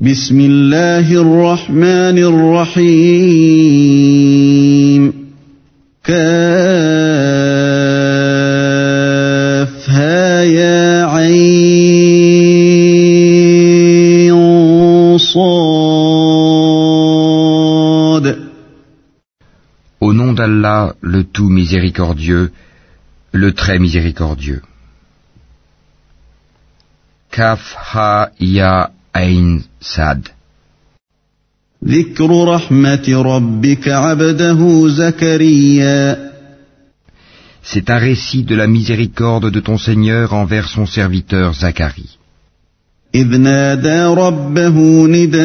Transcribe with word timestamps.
بسم 0.00 0.40
الله 0.40 1.12
الرحمن 1.20 2.18
الرحيم 2.18 3.12
كافها 6.04 6.32
يا 10.42 11.04
عين 11.06 11.52
صاد 15.18 16.22
Au 20.00 20.12
nom 20.14 20.32
d'Allah, 20.32 20.94
le 21.02 21.24
tout 21.24 21.50
miséricordieux, 21.50 22.50
le 23.32 23.52
très 23.52 23.78
miséricordieux. 23.78 24.62
Kaf 27.30 27.76
ha 27.92 28.30
ya 28.40 28.90
ain 29.16 29.60
sad. 29.80 30.28
ذكر 31.84 32.44
رحمة 32.44 33.22
ربك 33.22 33.88
عبده 33.88 34.88
زكريا 34.88 36.32
C'est 37.64 37.90
un 37.90 37.98
récit 37.98 38.42
de 38.42 38.54
la 38.56 38.66
miséricorde 38.66 39.50
de 39.50 39.60
ton 39.60 39.78
Seigneur 39.78 40.32
envers 40.32 40.68
son 40.68 40.86
serviteur 40.86 41.54
Zacharie. 41.54 42.18
إذ 43.14 43.36
نادى 43.36 44.04
ربه 44.04 45.06
نداء 45.06 45.36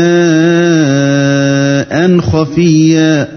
خفيا 2.19 3.27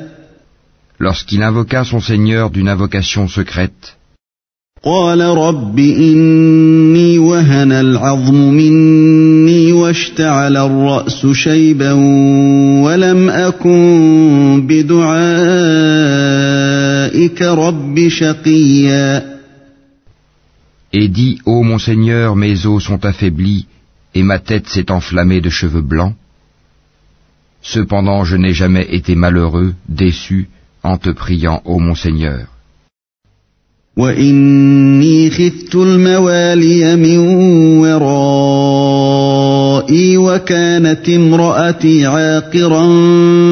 Lorsqu'il 1.01 1.43
invoqua 1.43 1.85
son 1.85 2.01
Seigneur 2.01 2.51
d'une 2.51 2.69
invocation 2.69 3.27
secrète, 3.27 3.97
قال 4.85 5.21
رب 5.21 5.79
إني 5.79 7.19
وهن 7.19 7.73
العظم 7.73 8.35
مني 8.35 9.73
واشتعل 9.73 10.57
الرأس 10.57 11.27
شيبا 11.27 11.93
ولم 12.85 13.31
أكن 13.31 14.67
بدعائك 14.67 15.03
رب 17.43 18.09
شقيا 18.09 19.31
et 20.93 21.09
dit 21.09 21.39
Ô 21.45 21.63
mon 21.63 21.79
Seigneur, 21.79 22.35
mes 22.35 22.67
os 22.67 22.83
sont 22.83 23.05
affaiblis 23.05 23.67
et 24.15 24.23
ma 24.23 24.39
tête 24.39 24.67
s'est 24.67 24.91
enflammée 24.91 25.43
de 25.43 25.51
cheveux 25.51 25.83
blancs. 25.83 26.15
Cependant, 27.63 28.25
je 28.25 28.37
n'ai 28.37 28.55
jamais 28.55 28.87
été 28.91 29.15
malheureux, 29.15 29.75
déçu, 29.89 30.49
en 30.83 30.97
te 30.97 31.11
priant, 31.11 31.63
ô 31.65 31.79
mon 31.79 31.95
Seigneur. 31.95 32.49
وإني 33.97 35.31
خفت 35.31 35.75
الموالي 35.75 36.97
من 36.97 37.19
ورائي 37.79 38.97
وكانت 40.17 41.09
امرأتي 41.09 42.07
عاقرا 42.07 42.89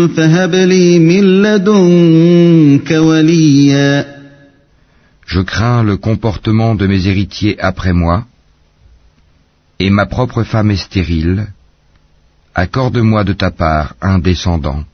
فهب 0.07 0.55
لي 0.55 0.99
من 0.99 1.43
لدنك 1.43 2.91
وليا 2.91 4.19
Je 5.27 5.41
crains 5.41 5.83
le 5.83 5.97
comportement 5.99 6.75
de 6.75 6.87
mes 6.87 7.07
héritiers 7.07 7.57
après 7.61 7.93
moi, 7.93 8.25
et 9.79 9.91
ma 9.91 10.07
propre 10.07 10.43
femme 10.43 10.71
est 10.71 10.77
stérile. 10.77 11.49
Accorde-moi 12.55 13.25
de 13.25 13.35
ta 13.35 13.51
part 13.51 13.95
un 14.01 14.19
descendant, 14.19 14.85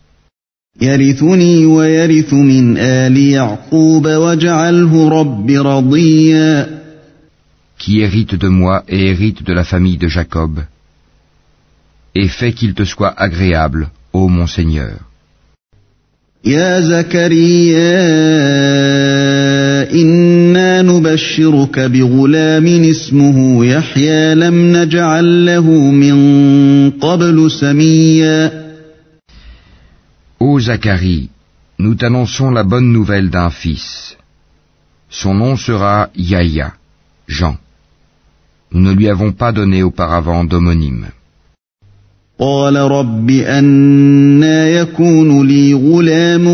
يرثني 0.81 1.65
ويرث 1.65 2.33
من 2.33 2.77
آل 2.77 3.17
يعقوب 3.17 4.07
واجعله 4.07 5.09
رب 5.09 5.51
رضيا 5.51 6.79
qui 7.79 8.01
hérite 8.01 8.35
de 8.35 8.49
moi 8.49 8.83
et 8.89 9.07
hérite 9.07 9.43
de 9.43 9.53
la 9.53 9.63
famille 9.63 9.97
de 9.97 10.09
Jacob, 10.09 10.59
et 12.13 12.27
fais 12.27 12.51
qu'il 12.51 12.73
te 12.73 12.83
soit 12.83 13.13
agréable, 13.17 13.89
ô 14.13 14.27
mon 14.27 14.47
Seigneur. 14.47 14.99
يا 16.45 16.81
زكريا 16.81 17.99
إنا 19.91 20.81
نبشرك 20.81 21.79
بغلام 21.79 22.67
اسمه 22.67 23.65
يحيى 23.65 24.35
لم 24.35 24.77
نجعل 24.77 25.45
له 25.45 25.71
من 25.91 26.19
قبل 26.91 27.51
سميا 27.51 28.68
Ô 30.40 30.60
Zacharie, 30.60 31.30
nous 31.78 31.94
t'annonçons 31.94 32.50
la 32.50 32.64
bonne 32.64 32.92
nouvelle 32.92 33.30
d'un 33.30 33.50
fils. 33.50 34.16
Son 35.08 35.34
nom 35.34 35.56
sera 35.56 36.08
Yahya, 36.16 36.74
Jean. 37.28 37.56
Nous 38.72 38.80
ne 38.80 38.92
lui 38.92 39.08
avons 39.08 39.32
pas 39.32 39.52
donné 39.52 39.82
auparavant 39.82 40.44
d'homonyme. 40.44 41.06
قال 42.38 42.76
رب 42.76 43.30
أنا 43.30 44.68
يكون 44.68 45.46
لي 45.46 45.74
غلام 45.74 46.44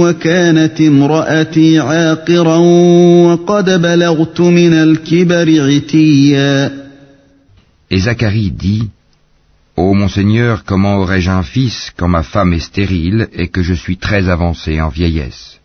وكانت 0.00 0.80
امرأتي 0.80 1.78
عاقرا 1.78 2.56
وقد 3.26 3.82
بلغت 3.82 4.40
من 4.40 4.72
الكبر 4.72 5.74
عتيا 5.74 6.84
Et 7.90 7.98
Zacharie 7.98 8.50
dit, 8.50 8.88
Ô 9.78 9.92
mon 9.94 10.08
Seigneur, 10.08 10.64
comment 10.64 10.98
aurais-je 10.98 11.30
un 11.30 11.42
fils 11.42 11.92
quand 11.96 12.08
ma 12.08 12.22
femme 12.22 12.52
est 12.52 12.60
stérile 12.60 13.28
et 13.32 13.48
que 13.48 13.62
je 13.62 13.74
suis 13.74 13.96
très 13.96 14.28
avancé 14.28 14.80
en 14.80 14.88
vieillesse 14.88 15.58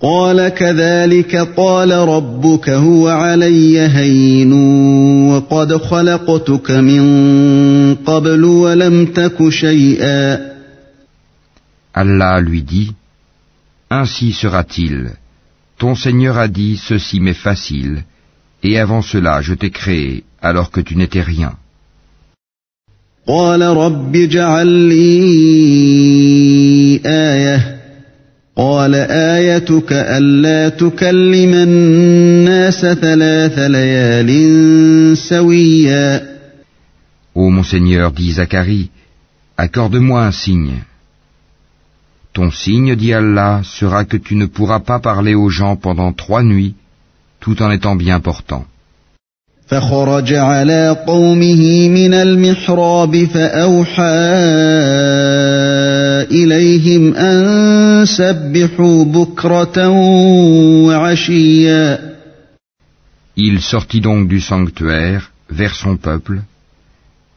قال 0.00 0.48
كذلك 0.48 1.36
قال 1.36 1.90
ربك 1.92 2.70
هو 2.70 3.08
علي 3.08 3.80
هين 3.80 4.52
وقد 5.32 5.76
خلقتك 5.76 6.70
من 6.70 7.94
قبل 7.94 8.44
ولم 8.44 9.06
تك 9.06 9.48
شيئا 9.48 10.48
Allah 11.94 12.40
lui 12.40 12.62
dit, 12.62 12.92
Ainsi 13.90 14.32
sera-t-il. 14.32 15.16
Ton 15.78 15.96
Seigneur 15.96 16.38
a 16.38 16.46
dit, 16.46 16.76
ceci 16.76 17.18
m'est 17.18 17.42
facile, 17.48 18.04
et 18.62 18.78
avant 18.78 19.02
cela 19.02 19.40
je 19.42 19.54
t'ai 19.54 19.70
créé, 19.70 20.22
alors 20.40 20.70
que 20.70 20.80
tu 20.80 20.94
n'étais 20.94 21.22
rien. 21.22 21.54
قال 23.26 23.62
رب 23.62 24.16
اجعل 24.16 24.66
لي 24.66 25.00
آية 27.06 27.78
قال 28.56 28.94
آيتك 28.94 29.92
ألا 29.92 30.68
تكلم 30.68 31.54
الناس 31.54 32.80
ثلاث 32.80 33.58
ليال 33.58 35.16
سويا 35.18 36.38
Ô 37.34 37.50
mon 37.50 37.62
Seigneur, 37.62 38.10
dit 38.10 38.32
Zacharie, 38.32 38.90
accorde-moi 39.56 40.24
un 40.24 40.32
signe. 40.32 40.82
Ton 42.32 42.50
signe, 42.50 42.96
dit 42.96 43.12
Allah, 43.12 43.60
sera 43.62 44.04
que 44.04 44.16
tu 44.16 44.34
ne 44.34 44.46
pourras 44.46 44.80
pas 44.80 44.98
parler 44.98 45.36
aux 45.36 45.48
gens 45.48 45.76
pendant 45.76 46.12
trois 46.12 46.42
nuits, 46.42 46.74
tout 47.38 47.62
en 47.62 47.70
étant 47.70 47.94
bien 47.94 48.18
portant. 48.18 48.64
فخرج 49.73 50.33
على 50.33 50.97
قومه 51.07 51.89
من 51.89 52.13
المحراب 52.13 53.25
فأوحى 53.25 54.03
إليهم 56.31 57.13
أن 57.13 58.05
سبحوا 58.05 59.05
بكرة 59.05 59.87
وعشيا 60.87 62.13
Il 63.35 63.61
sortit 63.61 64.01
donc 64.01 64.27
du 64.27 64.39
sanctuaire 64.39 65.31
vers 65.49 65.73
son 65.73 65.97
peuple, 65.97 66.41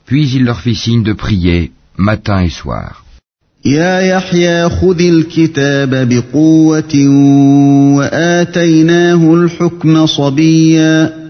puis 0.05 0.29
il 0.37 0.45
leur 0.45 0.61
fit 0.61 0.75
signe 0.75 1.03
de 1.03 1.15
prier 1.15 1.73
matin 1.97 2.41
et 2.43 2.51
soir. 2.51 3.03
يا 3.65 4.01
يحيى 4.01 4.69
خذ 4.69 5.01
الكتاب 5.01 6.09
بقوة 6.09 6.95
وآتيناه 7.97 9.35
الحكم 9.35 10.07
صبيا 10.07 11.26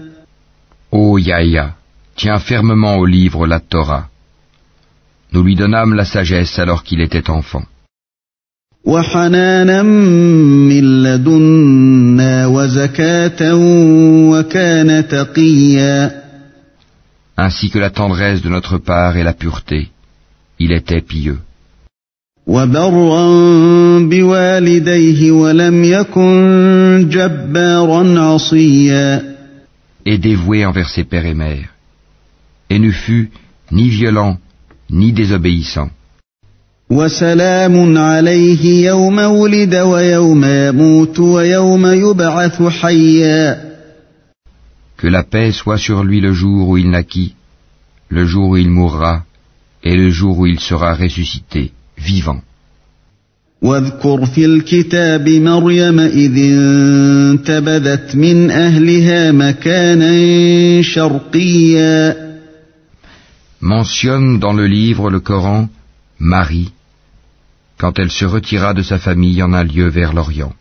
Ô 0.91 1.17
Yahya, 1.17 1.75
tiens 2.15 2.39
fermement 2.39 2.95
au 2.97 3.05
livre 3.05 3.45
la 3.45 3.59
Torah. 3.59 4.07
Nous 5.33 5.43
lui 5.43 5.55
donnâmes 5.55 5.93
la 5.93 6.05
sagesse 6.05 6.57
alors 6.59 6.83
qu'il 6.83 7.01
était 7.01 7.29
enfant. 7.29 7.63
Ainsi 17.39 17.69
que 17.69 17.79
la 17.79 17.89
tendresse 17.89 18.41
de 18.41 18.49
notre 18.49 18.77
part 18.77 19.17
et 19.17 19.23
la 19.23 19.33
pureté, 19.33 19.89
il 20.57 20.71
était 20.71 21.01
pieux 21.01 21.39
et 30.09 30.17
dévoué 30.17 30.65
envers 30.65 30.89
ses 30.89 31.03
pères 31.03 31.25
et 31.25 31.33
mères, 31.33 31.71
et 32.69 32.79
ne 32.79 32.91
fut 32.91 33.29
ni 33.77 33.89
violent 33.89 34.37
ni 34.89 35.11
désobéissant. 35.11 35.89
Que 44.99 45.07
la 45.17 45.23
paix 45.23 45.51
soit 45.51 45.77
sur 45.77 46.03
lui 46.05 46.21
le 46.21 46.31
jour 46.31 46.69
où 46.69 46.77
il 46.77 46.89
naquit, 46.89 47.35
le 48.07 48.25
jour 48.25 48.51
où 48.51 48.57
il 48.57 48.69
mourra, 48.69 49.25
et 49.83 49.95
le 49.97 50.09
jour 50.09 50.39
où 50.39 50.45
il 50.47 50.61
sera 50.61 50.93
ressuscité, 50.93 51.73
vivant. 51.97 52.41
واذكر 53.61 54.25
في 54.25 54.45
الكتاب 54.45 55.29
مريم 55.29 55.99
إذ 55.99 56.37
انتبذت 56.37 58.15
من 58.15 58.51
أهلها 58.51 59.31
مكانا 59.31 60.81
شرقيا 60.81 62.27
Mentionne 63.59 64.37
dans 64.39 64.53
le 64.53 64.67
livre 64.67 65.09
le 65.09 65.19
Coran 65.19 65.67
Marie, 66.19 66.71
quand 67.79 67.97
elle 67.97 68.11
se 68.11 68.25
retira 68.25 68.75
de 68.75 68.83
sa 68.83 68.99
famille 68.99 69.41
en 69.41 69.51
un 69.53 69.63
lieu 69.63 69.87
vers 69.87 70.13
l'Orient. 70.13 70.53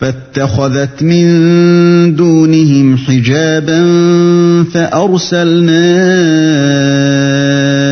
فاتخذت 0.00 1.02
من 1.02 1.26
دونهم 2.16 2.96
حجابا 2.96 3.80
فأرسلنا 4.64 5.80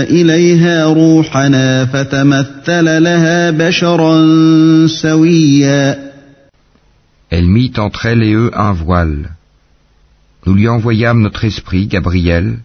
إليها 0.10 0.86
روحنا 0.86 1.86
فتمثل 1.86 3.04
لها 3.04 3.52
بشرا 3.52 4.18
سويا 4.88 6.14
Elle 7.32 7.50
mit 7.50 7.74
entre 7.80 8.06
elle 8.06 8.24
et 8.24 8.34
eux 8.34 8.52
un 8.54 8.74
voile. 8.74 9.32
Nous 10.46 10.54
lui 10.54 10.68
envoyâmes 10.68 11.22
notre 11.22 11.46
esprit, 11.46 11.88
Gabriel, 11.88 12.60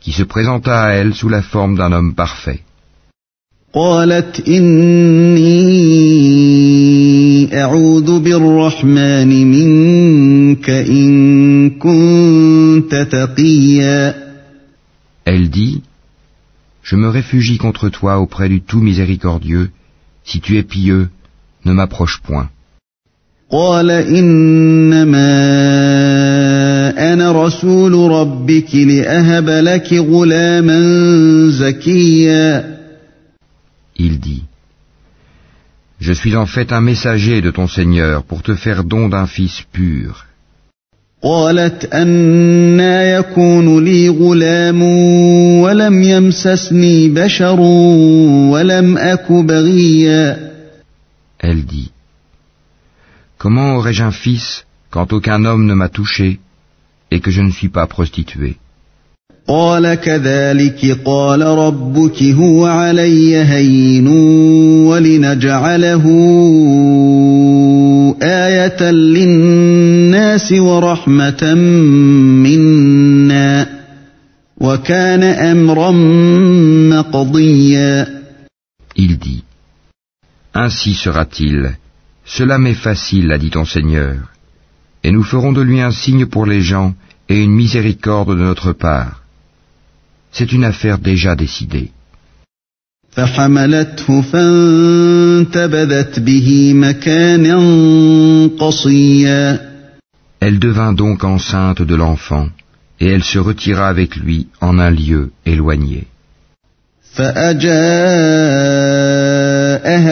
qui 0.00 0.10
se 0.10 0.24
présenta 0.24 0.82
à 0.82 0.90
elle 0.90 1.14
sous 1.14 1.28
la 1.28 1.42
forme 1.42 1.76
d'un 1.76 1.92
homme 1.92 2.14
parfait. 2.14 2.60
قالت 3.74 4.48
إني 4.48 5.60
أعوذ 7.62 8.20
بالرحمن 8.20 9.46
منك 9.46 10.70
إن 10.70 11.70
كنت 11.70 12.94
تقيا 12.94 14.14
Elle 15.26 15.50
dit, 15.50 15.82
Je 16.84 16.96
me 16.96 17.08
réfugie 17.08 17.58
contre 17.58 17.88
toi 17.88 18.18
auprès 18.18 18.48
du 18.48 18.60
tout 18.62 18.80
miséricordieux. 18.80 19.70
Si 20.24 20.40
tu 20.40 20.58
es 20.58 20.62
pieux, 20.62 21.08
ne 21.64 21.72
m'approche 21.72 22.20
point. 22.22 22.48
قال 23.52 23.90
إنما 23.90 25.30
أنا 27.12 27.32
رسول 27.46 28.10
ربك 28.10 28.74
لأهب 28.74 29.48
لك 29.48 29.92
غلاما 29.92 30.80
زكيا 31.50 32.80
Il 33.98 34.18
dit, 34.18 34.44
Je 36.00 36.12
suis 36.12 36.36
en 36.36 36.46
fait 36.46 36.72
un 36.72 36.80
messager 36.80 37.42
de 37.42 37.50
ton 37.50 37.66
Seigneur 37.66 38.22
pour 38.22 38.42
te 38.42 38.54
faire 38.54 38.84
don 38.84 39.08
d'un 39.08 39.26
fils 39.26 39.62
pur. 39.72 40.26
قالت 41.25 41.93
أنا 41.93 43.17
يكون 43.17 43.83
لي 43.85 44.09
غلام 44.09 44.81
ولم 45.61 46.03
يمسسني 46.03 47.09
بشر 47.09 47.59
ولم 48.51 48.97
أك 48.97 49.31
بغيا 49.31 50.45
Elle 51.39 51.65
dit, 51.65 51.91
Comment 53.37 53.75
aurais-je 53.75 54.03
un 54.03 54.11
fils 54.11 54.65
quand 54.91 55.13
aucun 55.13 55.45
homme 55.45 55.65
ne 55.65 55.73
m'a 55.73 55.89
touché 55.89 56.39
et 57.11 57.19
que 57.19 57.31
je 57.31 57.41
ne 57.41 57.51
suis 57.51 57.69
pas 57.69 57.87
prostituée 57.87 58.57
قال 59.47 59.93
كذلك 59.93 60.97
قال 61.05 61.41
ربك 61.41 62.23
هو 62.23 62.65
علي 62.65 63.37
هين 63.37 64.07
ولنجعله 64.87 66.05
آية 68.22 68.90
للناس 68.90 70.52
ورحمة 70.52 71.54
منا 72.44 73.80
وكان 74.60 75.22
أمرا 75.22 75.90
مقضيا 76.90 78.20
Il 78.96 79.18
dit, 79.18 79.44
Ainsi 80.52 80.94
sera-t-il. 80.94 81.76
Cela 82.24 82.58
m'est 82.58 82.74
facile, 82.74 83.32
a 83.32 83.38
dit 83.38 83.50
ton 83.50 83.64
Seigneur. 83.64 84.16
Et 85.04 85.12
nous 85.12 85.22
ferons 85.22 85.52
de 85.52 85.62
lui 85.62 85.80
un 85.80 85.92
signe 85.92 86.26
pour 86.26 86.44
les 86.44 86.60
gens 86.60 86.94
et 87.28 87.42
une 87.42 87.52
miséricorde 87.52 88.30
de 88.30 88.42
notre 88.42 88.72
part. 88.72 89.22
C'est 90.32 90.52
une 90.52 90.64
affaire 90.64 90.98
déjà 90.98 91.34
décidée. 91.36 91.90
فحملته 93.15 94.21
فانتبذت 94.21 96.19
به 96.19 96.73
مكانا 96.73 97.57
قصيا 98.59 99.59
Elle 100.41 100.59
devint 100.59 100.93
donc 100.93 101.23
enceinte 101.23 101.81
de 101.81 101.95
l'enfant, 101.95 102.47
et 102.99 103.07
elle 103.07 103.23
se 103.23 103.39
retira 103.39 103.87
avec 103.87 104.17
lui 104.17 104.47
en 104.61 104.77
un 104.79 104.91
lieu 104.91 105.31
éloigné. 105.45 106.03
فأجاءها 107.15 107.65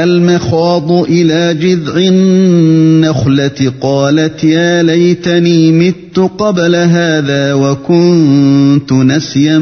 المخاض 0.03 0.91
إلى 0.91 1.53
جذع 1.53 1.97
النخلة 1.97 3.73
قالت 3.81 4.43
يا 4.43 4.83
ليتني 4.83 5.71
مت 5.71 6.19
قبل 6.19 6.75
هذا 6.75 7.53
وكنت 7.53 8.93
نسيا 8.93 9.59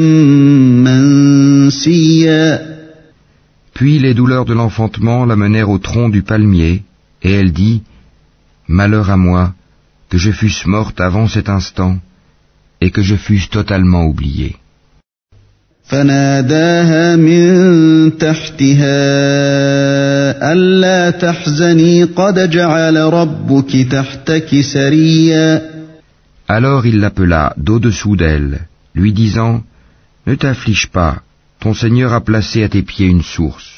منسيا 1.68 2.71
Puis 3.73 3.99
les 3.99 4.13
douleurs 4.13 4.45
de 4.45 4.53
l'enfantement 4.53 5.25
la 5.25 5.35
menèrent 5.35 5.69
au 5.69 5.77
tronc 5.77 6.09
du 6.09 6.23
palmier, 6.23 6.83
et 7.21 7.31
elle 7.31 7.51
dit, 7.51 7.83
Malheur 8.67 9.09
à 9.09 9.17
moi, 9.17 9.53
que 10.09 10.17
je 10.17 10.31
fusse 10.31 10.65
morte 10.65 10.99
avant 10.99 11.27
cet 11.27 11.47
instant, 11.49 11.97
et 12.81 12.91
que 12.91 13.01
je 13.01 13.15
fusse 13.15 13.49
totalement 13.49 14.05
oubliée. 14.05 14.55
فناداها 15.87 17.15
من 17.15 18.17
تحتها 18.17 18.97
ألا 20.53 21.09
تحزني 21.09 22.03
قد 22.03 22.49
جعل 22.49 22.97
ربك 22.97 23.87
تحتك 23.91 24.61
سريا 24.61 25.77
Alors 26.49 26.85
il 26.85 26.99
l'appela 26.99 27.53
d'au-dessous 27.57 28.15
d'elle, 28.15 28.67
lui 28.95 29.11
disant, 29.13 29.63
Ne 30.25 30.35
t'afflige 30.35 30.87
pas, 30.87 31.21
ton 31.62 31.74
Seigneur 31.74 32.12
a 32.12 32.20
placé 32.20 32.64
à 32.64 32.68
tes 32.68 32.82
pieds 32.82 33.06
une 33.06 33.22
source. 33.22 33.70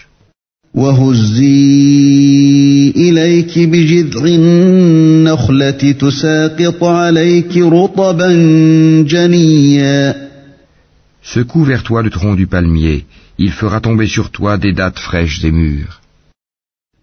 Secoue 11.22 11.64
vers 11.64 11.82
toi 11.82 12.02
le 12.02 12.10
tronc 12.10 12.34
du 12.34 12.46
palmier, 12.46 13.04
il 13.36 13.52
fera 13.52 13.80
tomber 13.82 14.06
sur 14.06 14.30
toi 14.30 14.56
des 14.56 14.72
dattes 14.72 14.98
fraîches 14.98 15.44
et 15.44 15.52
mûres. 15.52 16.00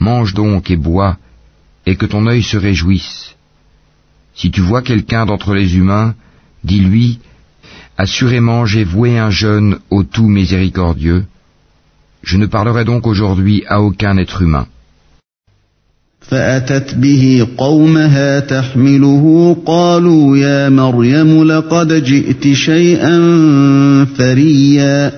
Mange 0.00 0.34
donc 0.34 0.70
et 0.70 0.76
bois, 0.76 1.16
et 1.86 1.96
que 1.96 2.06
ton 2.06 2.26
œil 2.26 2.42
se 2.42 2.56
réjouisse. 2.56 3.34
Si 4.34 4.50
tu 4.50 4.60
vois 4.60 4.82
quelqu'un 4.82 5.24
d'entre 5.26 5.54
les 5.54 5.76
humains, 5.76 6.14
dis-lui, 6.64 7.18
Assurément 7.98 8.66
j'ai 8.66 8.84
voué 8.84 9.18
un 9.18 9.30
jeûne 9.30 9.78
au 9.90 10.02
tout 10.02 10.28
miséricordieux. 10.28 11.24
Je 12.22 12.36
ne 12.36 12.46
parlerai 12.46 12.84
donc 12.84 13.06
aujourd'hui 13.06 13.64
à 13.68 13.80
aucun 13.80 14.16
être 14.18 14.42
humain. 14.42 14.66
فأتت 16.20 16.94
به 16.94 17.46
قومها 17.58 18.40
تحمله 18.40 19.56
قالوا 19.66 20.36
يا 20.36 20.68
مريم 20.68 21.44
لقد 21.44 22.04
جئت 22.04 22.52
شيئا 22.52 23.14
فريا 24.04 25.12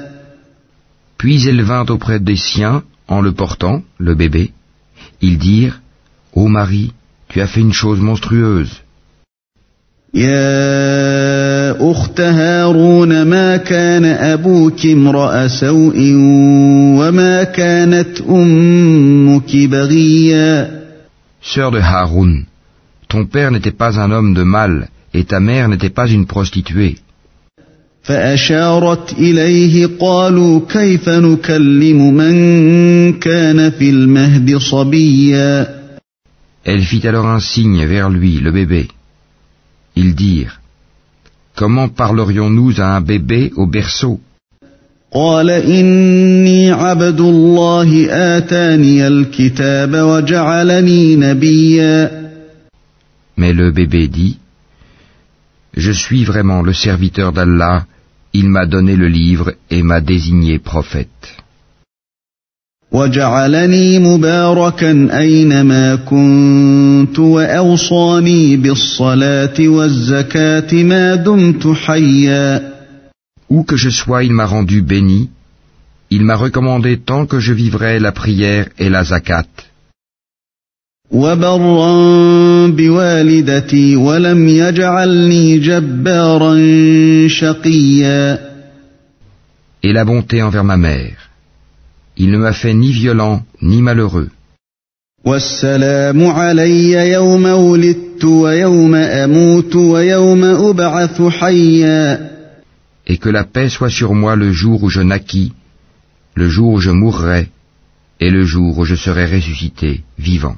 Puis 1.18 1.48
elle 1.48 1.62
vint 1.62 1.87
auprès 1.87 2.20
des 2.20 2.37
siens, 2.37 2.82
en 3.08 3.20
le 3.22 3.32
portant, 3.32 3.82
le 3.98 4.14
bébé. 4.14 4.52
Ils 5.22 5.38
dirent, 5.38 5.80
Ô 6.32 6.48
Marie, 6.48 6.92
tu 7.28 7.40
as 7.40 7.46
fait 7.46 7.60
une 7.60 7.72
chose 7.72 8.00
monstrueuse. 8.00 8.82
يا 10.14 11.90
أخت 11.90 12.20
هارون 12.20 13.22
ما 13.22 13.56
كان 13.56 14.04
أبوك 14.04 14.87
امرأ 14.87 15.48
سوء 15.48 16.12
وما 16.98 17.44
كانت 17.44 18.20
أمك 18.20 19.56
بغيا 19.56 20.78
Sœur 21.42 21.70
de 21.70 21.78
Haroun, 21.80 22.46
ton 23.08 23.25
père 23.26 23.50
n'était 23.50 23.70
pas 23.70 24.00
un 24.00 24.10
homme 24.10 24.34
de 24.34 24.42
mal, 24.42 24.88
et 25.14 25.25
ta 25.25 25.40
mère 25.40 25.68
n'était 25.68 25.90
pas 25.90 26.08
une 26.08 26.26
prostituée. 26.26 26.96
فأشارت 28.02 29.12
إليه 29.12 29.88
قالوا 30.00 30.60
كيف 30.68 31.08
نكلم 31.08 32.14
من 32.14 32.34
كان 33.20 33.70
في 33.70 33.90
المهد 33.90 34.56
صبيا 34.56 35.78
Elle 36.64 36.82
fit 36.82 37.06
alors 37.06 37.26
un 37.26 37.40
signe 37.40 37.84
vers 37.87 38.10
lui, 38.10 38.40
le 38.40 38.50
bébé. 38.52 38.88
Ils 39.96 40.14
dirent, 40.14 40.60
Comment 41.56 41.88
parlerions-nous 41.88 42.80
à 42.80 42.96
un 42.96 43.00
bébé 43.00 43.52
au 43.56 43.66
berceau 43.66 44.20
قال 45.12 45.50
إني 45.50 46.70
عبد 46.72 47.20
الله 47.20 48.06
آتاني 48.10 49.06
الكتاب 49.06 49.94
وجعلني 49.94 51.16
نبيا 51.16 52.28
Mais 53.37 53.52
le 53.52 53.70
bébé 53.70 54.08
dit, 54.08 54.37
Je 55.76 55.92
suis 55.92 56.25
vraiment 56.25 56.62
le 56.62 56.72
serviteur 56.72 57.32
d'Allah, 57.32 57.87
il 58.34 58.48
m'a 58.48 58.66
donné 58.66 58.96
le 58.96 59.08
livre 59.08 59.54
et 59.70 59.82
m'a 59.82 60.00
désigné 60.00 60.58
prophète. 60.58 61.37
وجعلني 62.93 64.00
مباركا 64.00 65.19
أينما 65.19 65.95
كنت 65.95 67.19
وأوصاني 67.19 68.57
بالصلاة 68.57 69.53
والزكاة 69.59 70.73
ما 70.73 71.15
دمت 71.15 71.67
حيا 71.67 72.73
Où 73.50 73.63
que 73.63 73.77
je 73.77 73.89
sois, 73.89 74.23
il 74.23 74.33
m'a 74.33 74.45
rendu 74.45 74.81
béni, 74.81 75.29
il 76.09 76.23
m'a 76.23 76.35
recommandé 76.35 76.97
tant 76.97 77.25
que 77.25 77.39
je 77.39 77.53
vivrai 77.53 78.00
la 78.00 78.12
prière 78.12 78.67
et 78.79 78.89
la 78.89 79.03
zakat. 79.03 79.47
وبرا 81.12 82.67
بوالدتي 82.67 83.95
ولم 83.95 84.47
يجعلني 84.50 85.59
جبارا 85.59 86.57
شقيا 87.27 88.39
Et 89.83 89.91
la 89.93 90.05
bonté 90.05 90.41
envers 90.41 90.63
ma 90.63 90.77
mère. 90.77 91.32
Il 92.16 92.30
ne 92.30 92.38
m'a 92.38 92.52
fait 92.52 92.75
ni 92.75 92.92
violent 92.92 93.42
ni 93.62 93.82
malheureux. 93.82 94.30
والسلام 95.25 96.26
علي 96.26 97.12
يوم 97.12 97.44
ولدت 97.44 98.25
ويوم 98.25 98.94
أموت 98.94 99.76
ويوم 99.76 100.44
أبعث 100.44 101.22
حيا 101.22 102.30
Et 103.06 103.16
que 103.16 103.28
la 103.30 103.44
paix 103.44 103.68
soit 103.68 103.90
sur 103.90 104.14
moi 104.14 104.37
le 104.37 104.52
jour 104.52 104.82
où 104.82 104.90
je 104.90 105.00
naquis, 105.00 105.52
le 106.34 106.48
jour 106.48 106.72
où 106.75 106.80
je 106.80 106.90
mourrai, 106.90 107.48
et 108.20 108.30
le 108.30 108.44
jour 108.44 108.78
où 108.78 108.84
je 108.84 108.94
serai 108.94 109.25
ressuscité, 109.26 110.00
vivant. 110.18 110.56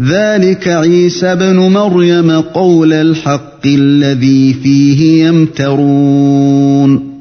ذلك 0.00 0.68
عيسى 0.68 1.34
بن 1.34 1.56
مريم 1.56 2.30
قول 2.40 2.92
الحق 2.92 3.66
الذي 3.66 4.54
فيه 4.54 5.26
يمترون 5.26 7.16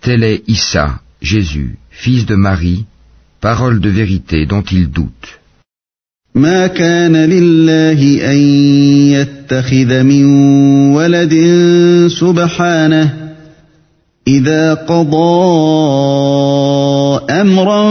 Tel 0.00 0.24
est 0.24 0.42
Issa, 0.48 1.00
Jésus, 1.20 1.76
fils 1.94 2.26
de 2.26 2.34
Marie, 2.34 2.84
parole 3.40 3.80
de 3.80 3.90
vérité 3.90 4.46
dont 4.46 4.62
ils 4.62 4.90
doutent. 4.90 5.40
ما 6.34 6.66
كان 6.66 7.16
لله 7.16 8.30
أن 8.32 8.38
يتخذ 9.10 10.02
من 10.02 10.24
ولد 10.94 11.34
سبحانه 12.08 13.14
إذا 14.28 14.74
قضى 14.74 15.20
أمرا 17.30 17.82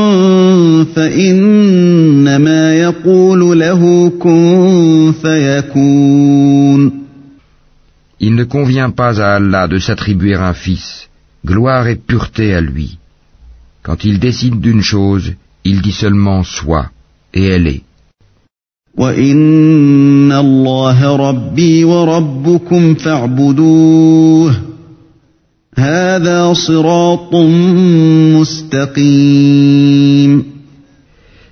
فإنما 0.95 2.75
يقول 2.75 3.59
له 3.59 4.11
كن 4.19 5.13
فيكون 5.21 6.99
Il 8.21 8.35
ne 8.35 8.43
convient 8.43 8.89
pas 8.89 9.21
à 9.21 9.35
Allah 9.35 9.67
de 9.69 9.79
s'attribuer 9.79 10.35
un 10.35 10.53
fils, 10.53 11.09
gloire 11.45 11.88
et 11.88 11.95
pureté 11.95 12.53
à 12.53 12.59
lui. 12.59 12.97
Quand 13.84 14.02
il 14.04 14.18
décide 14.18 14.60
d'une 14.60 14.82
chose, 14.82 15.34
il 15.62 15.82
dit 15.82 15.92
seulement 15.92 16.42
soit, 16.42 16.88
et 17.34 17.44
elle 17.44 17.66
est. 17.66 17.82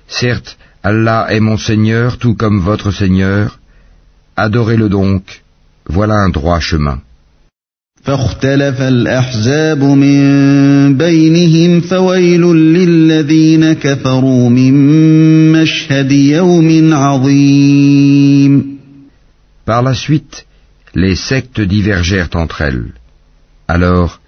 Certes, 0.07 0.57
Allah 0.81 1.27
est 1.29 1.39
mon 1.39 1.57
Seigneur 1.57 2.17
tout 2.17 2.35
comme 2.35 2.59
votre 2.59 2.91
Seigneur. 2.91 3.59
Adorez-le 4.35 4.89
donc, 4.89 5.43
voilà 5.87 6.15
un 6.15 6.29
droit 6.29 6.59
chemin. 6.59 6.97
فاختلف 8.08 8.80
الأحزاب 8.80 9.82
من 9.84 10.96
بينهم 10.96 11.80
فويل 11.80 12.42
للذين 12.56 13.72
كفروا 13.72 14.48
من 14.48 14.74
مشهد 15.52 16.12
يوم 16.12 16.94
عظيم 16.94 18.78
Par 19.66 19.82
la 19.82 19.92
suite, 19.92 20.46
les 20.94 21.14
sectes 21.14 21.60
divergèrent 21.60 22.34
entre 22.34 22.62
elles. 22.62 22.92
Alors, 23.68 24.20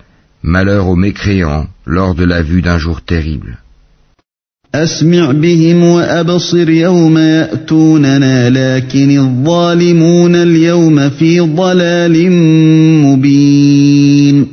malheur 0.42 0.86
aux 0.88 1.00
mécréants 1.06 1.66
lors 1.86 2.14
de 2.14 2.24
la 2.24 2.42
vue 2.42 2.60
d'un 2.60 2.76
jour 2.76 3.00
terrible. 3.00 3.56
أسمع 4.83 5.31
بهم 5.31 5.83
وأبصر 5.83 6.69
يوم 6.69 7.17
يأتوننا 7.17 8.49
لكن 8.49 9.17
الظالمون 9.19 10.35
اليوم 10.35 11.09
في 11.09 11.39
ضلال 11.39 12.31
مبين 13.01 14.47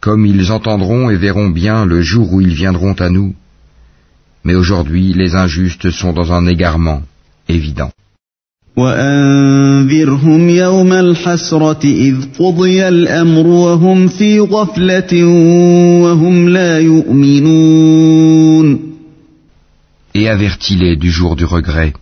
Comme 0.00 0.26
ils 0.26 0.52
entendront 0.52 1.08
et 1.08 1.16
verront 1.16 1.48
bien 1.48 1.86
le 1.86 2.02
jour 2.02 2.30
où 2.34 2.42
ils 2.42 2.52
viendront 2.52 2.92
à 2.92 3.08
nous. 3.08 3.32
Mais 4.44 4.54
aujourd'hui, 4.54 5.14
les 5.14 5.34
injustes 5.34 5.90
sont 5.90 6.12
dans 6.12 6.30
un 6.30 6.46
égarement 6.46 7.00
évident. 7.48 7.90
وأنذرهم 8.76 10.48
يوم 10.48 10.92
الحسرة 10.92 11.84
إذ 11.84 12.14
قضي 12.38 12.88
الأمر 12.88 13.46
وهم 13.46 14.08
في 14.08 14.40
غفلة 14.40 15.24
وهم 16.02 16.48
لا 16.48 16.78
يؤمنون 16.78 18.14
et 20.14 20.28
avertis-les 20.28 20.96
du 20.96 21.10
jour 21.10 21.34
du 21.34 21.44
regret, 21.44 21.92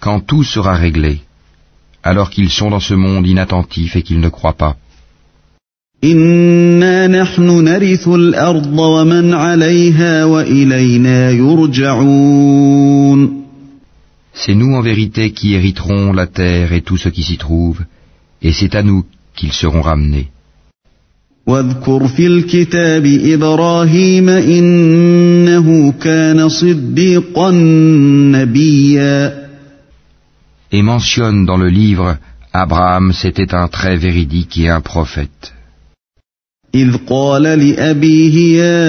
quand 0.00 0.20
tout 0.20 0.42
sera 0.42 0.74
réglé, 0.74 1.20
alors 2.02 2.30
qu'ils 2.30 2.50
sont 2.50 2.70
dans 2.70 2.80
ce 2.80 2.94
monde 2.94 3.26
inattentif 3.26 3.94
et 3.96 4.02
qu'ils 4.02 4.20
ne 4.20 4.30
croient 4.30 4.60
pas. 4.64 4.76
C'est 6.02 6.14
nous 14.54 14.74
en 14.78 14.82
vérité 14.82 15.32
qui 15.32 15.54
hériterons 15.54 16.12
la 16.12 16.26
terre 16.26 16.72
et 16.72 16.82
tout 16.82 16.96
ce 16.96 17.08
qui 17.08 17.22
s'y 17.22 17.38
trouve, 17.38 17.84
et 18.42 18.52
c'est 18.52 18.74
à 18.74 18.82
nous 18.82 19.04
qu'ils 19.34 19.52
seront 19.52 19.82
ramenés. 19.82 20.28
واذكر 21.46 22.08
في 22.08 22.26
الكتاب 22.26 23.06
إبراهيم 23.06 24.28
إنه 24.28 25.92
كان 25.92 26.48
صديقا 26.48 27.50
نبيا 28.30 29.46
Et 30.72 30.82
mentionne 30.82 31.46
dans 31.46 31.56
le 31.56 31.68
livre, 31.68 32.16
Abraham 32.52 33.12
c'était 33.12 33.54
un 33.54 33.68
très 33.68 33.96
véridique 33.96 34.58
et 34.58 34.68
un 34.68 34.80
prophète. 34.80 35.52
إذ 36.74 36.96
قال 37.08 37.42
لأبيه 37.42 38.58
يا 38.58 38.82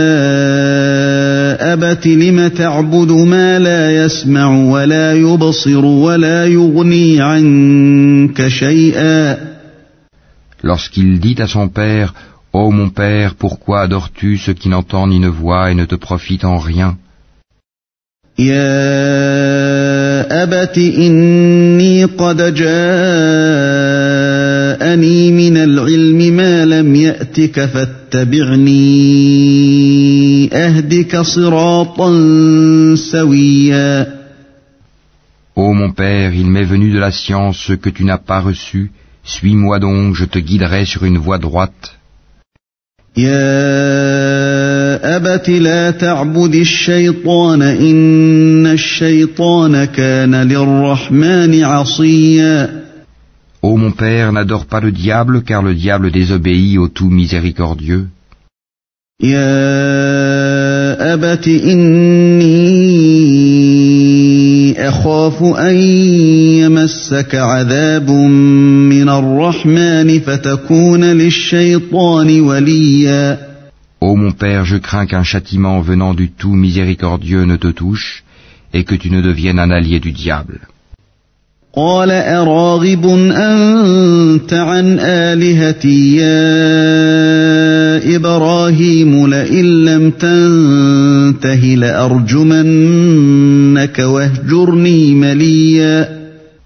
أبت 1.74 2.08
لم 2.08 2.48
تعبد 2.48 3.12
ما 3.12 3.60
لا 3.60 4.06
يسمع 4.06 4.48
ولا 4.48 5.14
يبصر 5.14 5.86
ولا 5.86 6.46
يغني 6.46 7.22
عنك 7.22 8.48
شيئا 8.48 9.38
Lorsqu'il 10.64 11.20
dit 11.20 11.36
à 11.40 11.48
son 11.48 11.70
père, 11.70 12.14
Ô 12.57 12.71
mon 12.71 12.91
père, 12.91 13.35
pourquoi 13.35 13.81
adores-tu 13.81 14.37
ce 14.37 14.51
qui 14.51 14.69
n'entend 14.69 15.07
ni 15.07 15.19
ne 15.19 15.29
voit 15.29 15.71
et 15.71 15.75
ne 15.75 15.87
te 15.87 15.95
profite 15.95 16.45
en 16.45 16.59
rien 16.59 16.97
يا 18.39 18.83
أبت 20.43 20.79
إني 20.79 22.05
قد 22.05 22.55
جاءني 22.55 22.73
من 25.33 25.57
العلم 25.57 26.37
ما 26.37 26.65
لم 26.65 26.95
يأتك 26.95 27.65
فاتبعني 27.65 28.91
أهدك 30.53 31.21
صراطا 31.21 32.11
سويا 32.95 34.23
Ô 35.55 35.75
mon 35.75 35.93
père, 35.93 36.33
il 36.33 36.47
m'est 36.47 36.65
venu 36.65 36.91
de 36.91 36.99
la 36.99 37.13
science 37.13 37.59
ce 37.59 37.75
que 37.75 37.91
tu 37.91 38.05
n'as 38.07 38.17
pas 38.17 38.41
reçu, 38.41 38.91
suis-moi 39.23 39.79
donc, 39.79 40.15
je 40.15 40.25
te 40.25 40.39
guiderai 40.39 40.87
sur 40.87 41.05
une 41.05 41.19
voie 41.19 41.37
droite. 41.37 41.99
يا 43.18 45.16
أبت 45.16 45.50
لا 45.50 45.92
تعبد 45.92 46.56
الشيطان 46.56 47.62
إن 47.62 48.68
الشيطان 48.68 49.86
كان 49.86 50.36
للرحمن 50.36 51.64
عصيا 51.64 52.88
Ô 53.64 53.76
mon 53.76 53.92
père, 53.92 54.32
n'adore 54.32 54.68
pas 54.68 54.80
le 54.80 54.92
diable, 54.92 55.42
car 55.42 55.64
le 55.64 55.74
diable 55.74 56.12
désobéit 56.12 56.78
au 56.78 56.88
tout 56.90 57.10
miséricordieux. 57.10 58.08
يا 59.24 61.14
أبت 61.14 61.48
إني 61.48 63.17
أخاف 64.98 65.44
أن 65.44 65.76
يمسك 66.62 67.36
عذاب 67.36 68.10
من 68.10 69.10
الرحمن 69.10 70.20
فتكون 70.20 71.04
للشيطان 71.04 72.42
وليا 72.42 73.48
Ô 74.00 74.16
mon 74.16 74.32
père, 74.32 74.64
je 74.66 74.78
crains 74.78 75.08
qu'un 75.08 75.24
châtiment 75.24 75.82
venant 75.82 76.14
du 76.14 76.30
tout 76.30 76.54
miséricordieux 76.54 77.46
ne 77.46 77.56
te 77.56 77.68
touche 77.68 78.24
et 78.74 78.84
que 78.84 78.96
tu 78.96 79.10
ne 79.12 79.22
deviennes 79.22 79.60
un 79.60 79.72
allié 79.72 80.00
du 80.00 80.12
diable. 80.12 80.60
قال 81.78 82.12
أراغب 82.12 83.06
أنت 83.36 84.54
عن 84.54 84.98
آلهتي 85.00 86.16
يا 86.16 86.56
إبراهيم 88.16 89.28
لئن 89.28 89.66
لم 89.86 90.10
تنته 90.10 91.76
مليا 91.76 92.66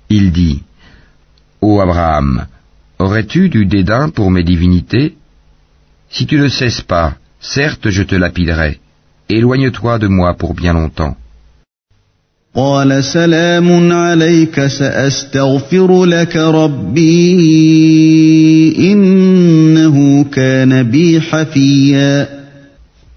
Il 0.09 0.31
dit, 0.31 0.63
Ô 1.61 1.79
Abraham, 1.79 2.47
aurais-tu 2.99 3.49
du 3.49 3.65
dédain 3.65 4.09
pour 4.09 4.31
mes 4.31 4.43
divinités? 4.43 5.15
Si 6.09 6.25
tu 6.25 6.37
ne 6.37 6.49
cesses 6.49 6.81
pas, 6.81 7.15
certes 7.39 7.89
je 7.89 8.03
te 8.03 8.15
lapiderai. 8.15 8.79
Éloigne-toi 9.29 9.99
de 9.99 10.07
moi 10.07 10.33
pour 10.33 10.53
bien 10.53 10.73
longtemps. 10.73 11.15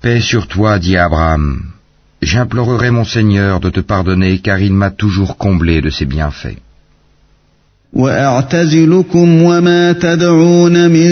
Paix 0.01 0.21
sur 0.21 0.47
toi, 0.47 0.79
dit 0.79 0.97
Abraham. 0.97 1.74
J'implorerai 2.24 2.92
mon 2.92 3.06
Seigneur 3.06 3.60
de 3.60 3.70
te 3.70 3.80
pardonner 3.80 4.40
car 4.40 4.60
il 4.60 4.74
m'a 4.74 4.92
toujours 4.92 5.38
comblé 5.38 5.82
de 5.82 5.90
ses 5.90 6.06
bienfaits. 6.06 6.60
وأعتزلكم 7.94 9.44
وما 9.44 9.92
تدعون 9.92 10.90
من 10.92 11.10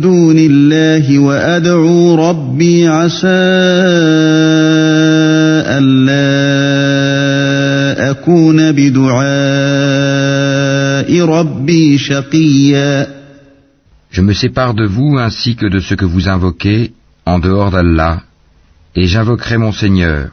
دون 0.00 0.36
الله 0.38 1.18
وأدعو 1.18 2.14
ربي 2.30 2.88
عسى 2.88 3.28
ألا 5.68 6.32
أكون 8.10 8.72
بدعاء 8.72 9.22
ربي 11.24 11.98
شقيا 11.98 13.22
Je 14.10 14.20
me 14.20 14.34
sépare 14.34 14.74
de 14.74 14.84
vous 14.86 15.16
ainsi 15.18 15.56
que 15.56 15.66
de 15.66 15.80
ce 15.80 15.94
que 15.94 16.04
vous 16.04 16.28
invoquez 16.28 16.92
en 17.24 17.38
dehors 17.38 17.70
d'Allah, 17.70 18.20
et 18.96 19.06
j'invoquerai 19.06 19.58
mon 19.58 19.72
Seigneur. 19.72 20.30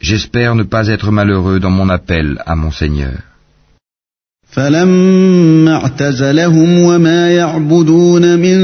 J'espère 0.00 0.54
ne 0.54 0.62
pas 0.62 0.88
être 0.88 1.10
malheureux 1.10 1.60
dans 1.60 1.70
mon 1.70 1.88
appel 1.88 2.42
à 2.46 2.54
mon 2.54 2.70
Seigneur. 2.70 3.18
فلما 4.50 5.74
اعتزلهم 5.76 6.78
وما 6.78 7.30
يعبدون 7.30 8.38
من 8.38 8.58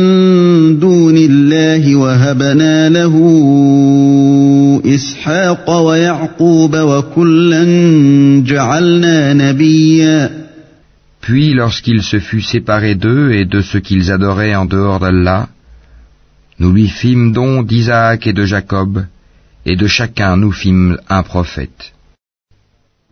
دون 0.79 1.17
الله 1.17 1.97
وهبنا 1.97 2.89
له 2.89 3.15
اسحاق 4.87 5.71
ويعقوب 5.71 6.77
وكلا 6.77 7.65
جعلنا 8.47 9.33
نبيا 9.35 10.45
Puis 11.21 11.55
lorsqu'il 11.55 12.03
se 12.03 12.19
fut 12.19 12.43
séparé 12.43 12.95
d'eux 12.95 13.33
et 13.33 13.47
de 13.47 13.61
ce 13.63 13.79
qu'ils 13.79 14.13
adoraient 14.13 14.55
en 14.55 14.67
dehors 14.67 15.01
d'Allah, 15.01 15.49
nous 16.59 16.73
lui 16.73 16.89
fîmes 16.89 17.33
don 17.33 17.63
d'Isaac 17.63 18.27
et 18.27 18.33
de 18.33 18.45
Jacob, 18.45 19.05
et 19.67 19.77
de 19.77 19.87
chacun 19.87 20.37
nous 20.37 20.53
fîmes 20.53 20.99
un 21.09 21.23
prophète. 21.23 21.93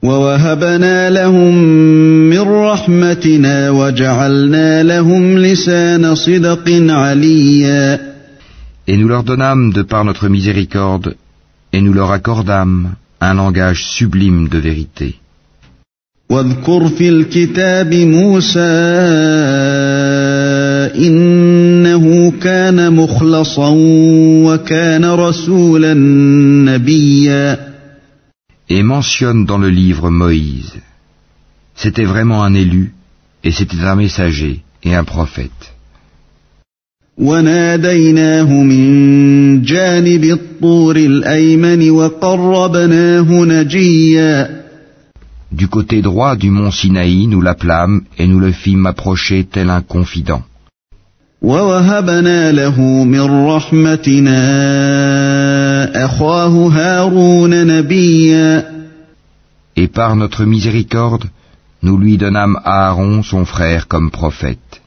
ووهبنا 0.02 1.10
لهم 1.10 1.54
من 2.30 2.40
رحمتنا 2.40 3.70
وجعلنا 3.70 4.82
لهم 4.82 5.38
لسان 5.38 6.14
صدق 6.14 6.64
عليا 6.90 8.12
Et 8.88 8.96
nous 8.96 9.06
leur 9.06 9.22
donnâmes 9.22 9.72
de 9.72 9.82
par 9.82 10.04
notre 10.04 10.28
miséricorde, 10.28 11.14
et 11.72 11.80
nous 11.80 11.92
leur 11.92 12.10
accordâmes 12.10 12.94
un 13.20 13.34
langage 13.34 13.84
sublime 13.96 14.48
de 14.48 14.58
vérité. 14.58 15.14
واذكر 16.30 16.88
في 16.88 17.08
الكتاب 17.08 17.94
موسى 17.94 18.58
إنه 20.96 22.32
كان 22.40 22.92
مخلصا 22.92 23.68
وكان 24.46 25.04
رسولا 25.04 25.94
نبيا 26.64 27.72
Et 28.70 28.82
mentionne 28.82 29.44
dans 29.44 29.58
le 29.58 29.68
livre 29.68 30.08
Moïse. 30.10 30.74
C'était 31.74 32.04
vraiment 32.04 32.42
un 32.42 32.54
élu, 32.54 32.94
et 33.44 33.50
c'était 33.50 33.84
un 33.84 33.96
messager 33.96 34.62
et 34.82 34.94
un 34.94 35.04
prophète. 35.04 35.72
وناديناه 37.18 38.62
من 38.62 39.62
جانب 39.62 40.24
الطور 40.24 40.96
الأيمن 40.96 41.90
وقربناه 41.90 43.44
نجيا 43.44 44.62
Du 45.52 45.68
côté 45.68 46.00
droit 46.00 46.34
du 46.34 46.50
mont 46.50 46.70
Sinaï, 46.70 47.26
nous 47.26 47.42
l'appelâmes 47.42 48.00
et 48.18 48.26
nous 48.26 48.40
le 48.40 48.52
fîmes 48.52 48.86
approcher 48.86 49.44
tel 49.44 49.68
un 49.68 49.82
confident. 49.82 50.42
ووهبنا 51.41 52.51
له 52.51 52.81
من 53.03 53.47
رحمتنا 53.47 54.39
أخاه 56.05 56.67
هارون 56.67 57.67
نبيا 57.67 58.77
Et 59.79 59.87
par 59.87 60.15
notre 60.15 60.43
miséricorde, 60.45 61.25
nous 61.83 61.97
lui 61.99 62.17
donnâmes 62.17 62.59
Aaron 62.65 63.21
son 63.21 63.45
frère 63.45 63.87
comme 63.87 64.09
prophète. 64.09 64.81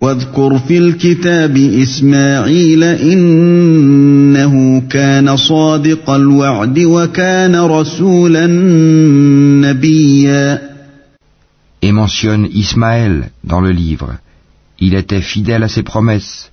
واذكر 0.00 0.58
في 0.58 0.78
الكتاب 0.78 1.56
إسماعيل 1.56 2.84
إنه 2.84 4.82
كان 4.90 5.36
صادق 5.36 6.10
الوعد 6.10 6.78
وكان 6.78 7.56
رسولا 7.56 8.46
نبيا 9.66 10.58
Et 11.82 11.92
mentionne 11.92 12.48
Ismaël 12.52 13.30
dans 13.44 13.60
le 13.60 13.70
livre. 13.70 14.16
Il 14.79 14.95
était 14.95 15.21
fidèle 15.21 15.63
à 15.63 15.67
ses 15.67 15.83
promesses, 15.83 16.51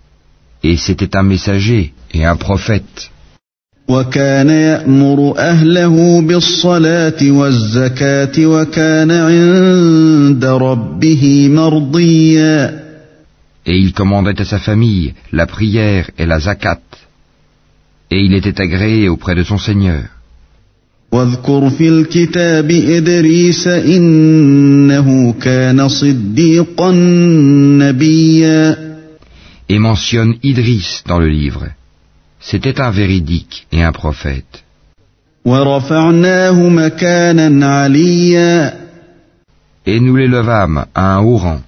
et 0.63 0.77
c'était 0.77 1.17
un 1.17 1.23
messager 1.23 1.93
et 2.13 2.25
un 2.25 2.37
prophète. 2.37 3.11
وكان 3.89 4.51
يأمر 4.51 5.35
أهله 5.39 6.21
بالصلاة 6.21 7.31
والزكاة 7.31 8.47
وكان 8.47 9.11
عند 9.11 10.45
ربه 10.45 11.49
مرضيا 11.49 12.89
Et 13.67 13.77
il 13.77 13.93
commandait 13.93 14.41
à 14.41 14.45
sa 14.45 14.59
famille 14.59 15.15
la 15.33 15.47
prière 15.47 16.11
et 16.19 16.27
la 16.27 16.39
zakat. 16.39 16.81
Et 18.11 18.21
il 18.21 18.35
était 18.35 18.61
agréé 18.61 19.09
auprès 19.09 19.35
de 19.35 19.43
son 19.43 19.59
Seigneur. 19.59 20.05
واذكر 21.14 21.70
في 21.70 21.90
الكتاب 21.90 22.72
إدريس 22.72 23.68
إنه 23.68 25.34
كان 25.42 25.88
صديقا 25.88 26.92
نبيا 27.82 28.94
Et 29.70 29.80
mentionne 29.80 30.34
Idris 30.44 31.04
dans 31.08 31.20
le 31.20 31.30
livre. 31.30 31.66
C'était 32.40 32.82
un 32.82 32.92
véridique 32.92 33.68
et 33.72 33.84
un 33.84 33.92
prophète. 33.92 34.64
ورفعناه 35.46 36.70
مكانا 36.70 37.68
عليا 37.68 38.74
Et 39.86 40.00
nous 40.00 40.16
l'élevâmes 40.16 40.86
à 40.96 41.16
un 41.16 41.20
haut 41.20 41.38
rang. 41.38 41.62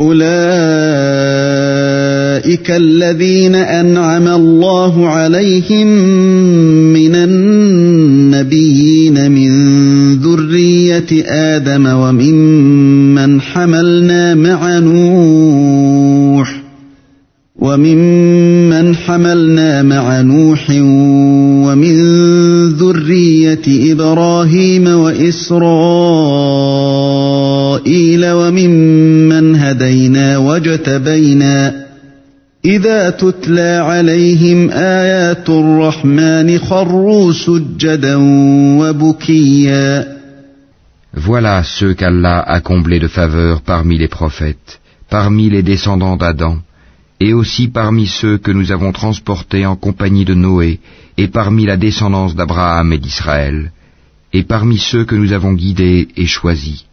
أولئك 0.00 0.30
الذين 2.70 3.54
أنعم 3.54 4.28
الله 4.28 5.08
عليهم 5.08 5.86
من 6.92 7.14
النبيين 8.40 9.32
من 9.32 9.50
ذرية 10.20 11.24
آدم 11.26 11.86
وممن 11.86 13.40
حملنا 13.40 14.34
مع 14.34 14.78
نوح 14.78 16.62
وممن 17.56 18.96
حملنا 18.96 19.82
مع 19.82 20.20
نوح 20.20 20.70
ومن 21.66 21.96
ذرية 22.68 23.92
إبراهيم 23.92 24.86
وإسرائيل 24.86 25.60
وممن 28.30 29.56
هدينا 29.56 30.38
واجتبينا 30.38 31.89
إذا 32.65 33.09
تتلى 33.09 33.77
عليهم 33.85 34.69
آيات 34.71 35.49
الرحمن 35.49 36.59
خروا 36.59 37.33
سجدا 37.33 38.15
وبكيا 38.79 40.15
Voilà 41.17 41.63
ceux 41.63 41.93
qu'Allah 41.93 42.39
a 42.41 42.59
comblés 42.59 42.99
de 42.99 43.07
faveur 43.07 43.61
parmi 43.61 43.97
les 43.97 44.09
prophètes, 44.09 44.81
parmi 45.09 45.49
les 45.49 45.63
descendants 45.63 46.17
d'Adam, 46.17 46.57
et 47.21 47.31
aussi 47.33 47.69
parmi 47.69 48.05
ceux 48.07 48.37
que 48.37 48.51
nous 48.51 48.71
avons 48.73 48.91
transportés 48.91 49.65
en 49.65 49.77
compagnie 49.77 50.25
de 50.25 50.33
Noé, 50.33 50.79
et 51.17 51.27
parmi 51.29 51.65
la 51.65 51.77
descendance 51.77 52.35
d'Abraham 52.35 52.91
et 52.91 52.97
d'Israël, 52.97 53.71
et 54.33 54.43
parmi 54.43 54.77
ceux 54.77 55.05
que 55.05 55.15
nous 55.15 55.31
avons 55.31 55.53
guidés 55.53 56.09
et 56.17 56.25
choisis. 56.25 56.83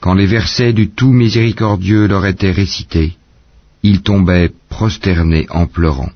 Quand 0.00 0.14
les 0.14 0.26
versets 0.26 0.74
du 0.74 0.90
tout 0.90 1.12
miséricordieux 1.12 2.06
leur 2.06 2.26
étaient 2.26 2.50
récités, 2.50 3.12
ils 3.82 4.02
tombaient 4.02 4.50
prosternés 4.68 5.46
en 5.50 5.66
pleurant. 5.66 6.12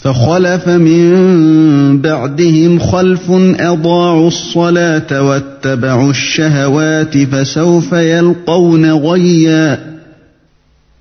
فخلف 0.00 0.68
من 0.68 2.00
بعدهم 2.00 2.78
خلف 2.78 3.30
أضاعوا 3.60 4.28
الصلاة 4.28 5.22
واتبعوا 5.22 6.10
الشهوات 6.10 7.18
فسوف 7.18 7.92
يلقون 7.92 8.92
غيا 8.92 9.90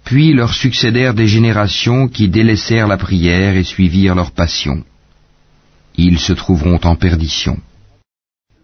Puis 0.03 0.33
leur 0.33 0.53
succédèrent 0.53 1.13
des 1.13 1.27
générations 1.27 2.07
qui 2.07 2.27
délaissèrent 2.27 2.87
la 2.87 2.97
prière 2.97 3.55
et 3.55 3.63
suivirent 3.63 4.15
leur 4.15 4.31
passion. 4.31 4.83
Ils 5.97 6.19
se 6.19 6.33
trouveront 6.33 6.79
en 6.83 6.95
perdition. 6.95 7.57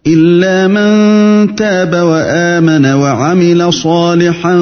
إلا 0.07 0.67
من 0.67 1.55
تاب 1.55 1.93
وآمن 1.93 2.85
وعمل 2.85 3.73
صالحا 3.73 4.55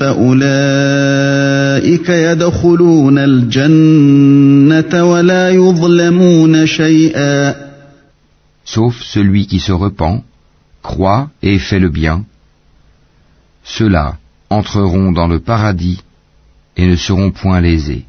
فأولئك 0.00 2.08
يدخلون 2.08 3.18
الجنة 3.18 5.04
ولا 5.04 5.50
يظلمون 5.50 6.66
شيئا 6.66 7.54
Sauf 8.64 9.02
celui 9.02 9.46
qui 9.46 9.60
se 9.60 9.72
repent, 9.72 10.22
croit 10.82 11.30
et 11.42 11.58
fait 11.58 11.80
le 11.80 11.88
bien. 11.88 12.24
Ceux-là 13.64 14.18
entreront 14.50 15.10
dans 15.10 15.26
le 15.26 15.40
paradis 15.40 16.02
et 16.76 16.86
ne 16.86 16.96
seront 16.96 17.30
point 17.30 17.62
lésés. 17.62 18.04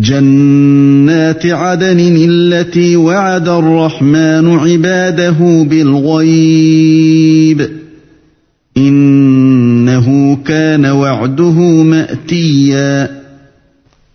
جنات 0.00 1.46
عدن 1.46 2.16
التي 2.28 2.96
وعد 2.96 3.48
الرحمن 3.48 4.58
عباده 4.58 5.66
بالغيب 5.70 7.70
إنه 8.76 10.36
كان 10.36 10.86
وعده 10.86 11.82
مأتيا 11.82 13.20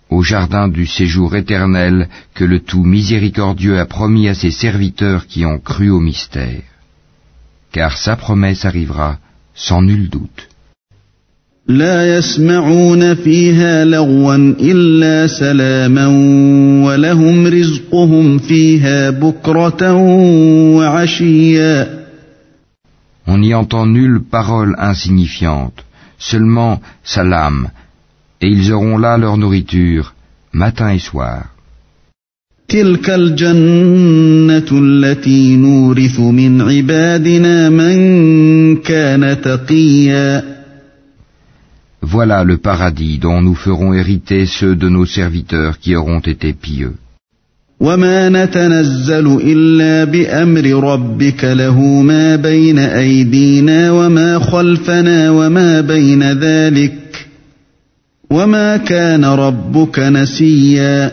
Au 0.09 0.21
jardin 0.21 0.67
du 0.69 0.85
séjour 0.85 1.35
éternel 1.35 2.07
que 2.35 2.45
le 2.45 2.59
tout 2.59 2.83
miséricordieux 2.83 3.79
a 3.79 3.85
promis 3.85 4.29
à 4.29 4.33
ses 4.33 4.51
serviteurs 4.51 5.27
qui 5.27 5.45
ont 5.45 5.59
cru 5.59 5.89
au 5.89 5.99
mystère. 5.99 6.61
Car 7.71 7.97
sa 7.97 8.15
promesse 8.15 8.65
arrivera 8.65 9.17
sans 9.55 9.81
nul 9.81 10.09
doute. 10.09 10.47
لا 11.68 12.16
يسمعون 12.16 13.14
فيها 13.14 13.84
لغوا 13.84 14.54
إلا 14.60 15.26
سلاما 15.26 16.06
ولهم 16.86 17.46
رزقهم 17.46 18.38
فيها 18.38 19.10
بكرة 19.10 19.92
وعشيا 20.76 22.00
On 23.26 23.38
n'y 23.38 23.54
entend 23.54 23.86
nulle 23.86 24.20
parole 24.22 24.74
insignifiante, 24.78 25.84
seulement 26.18 26.80
salam, 27.04 27.68
et 28.40 28.48
ils 28.48 28.72
auront 28.72 28.98
là 28.98 29.18
leur 29.18 29.36
nourriture, 29.36 30.14
matin 30.52 30.90
et 30.90 30.98
soir. 30.98 31.44
تلك 32.68 33.10
الجنة 33.10 34.70
التي 34.72 35.56
نورث 35.56 36.20
من 36.20 36.60
عبادنا 36.60 37.68
من 37.68 37.96
كان 38.76 39.40
تقيا 39.40 40.59
Voilà 42.09 42.43
le 42.43 42.57
paradis 42.57 43.17
dont 43.17 43.41
nous 43.41 43.55
ferons 43.55 43.93
hériter 43.93 44.45
ceux 44.45 44.75
de 44.75 44.89
nos 44.89 45.05
serviteurs 45.05 45.79
qui 45.79 45.95
auront 45.95 46.19
été 46.19 46.53
pieux. 46.53 46.95
وما 47.79 48.29
نتنزل 48.29 49.27
إلا 49.43 50.03
بأمر 50.03 50.93
ربك 50.93 51.43
له 51.43 51.79
ما 52.01 52.35
بين 52.35 52.79
أيدينا 52.79 53.91
وما 53.91 54.39
خلفنا 54.39 55.29
وما 55.29 55.81
بين 55.81 56.23
ذلك 56.23 57.27
وما 58.29 58.77
كان 58.77 59.25
ربك 59.25 59.99
نسيا 59.99 61.11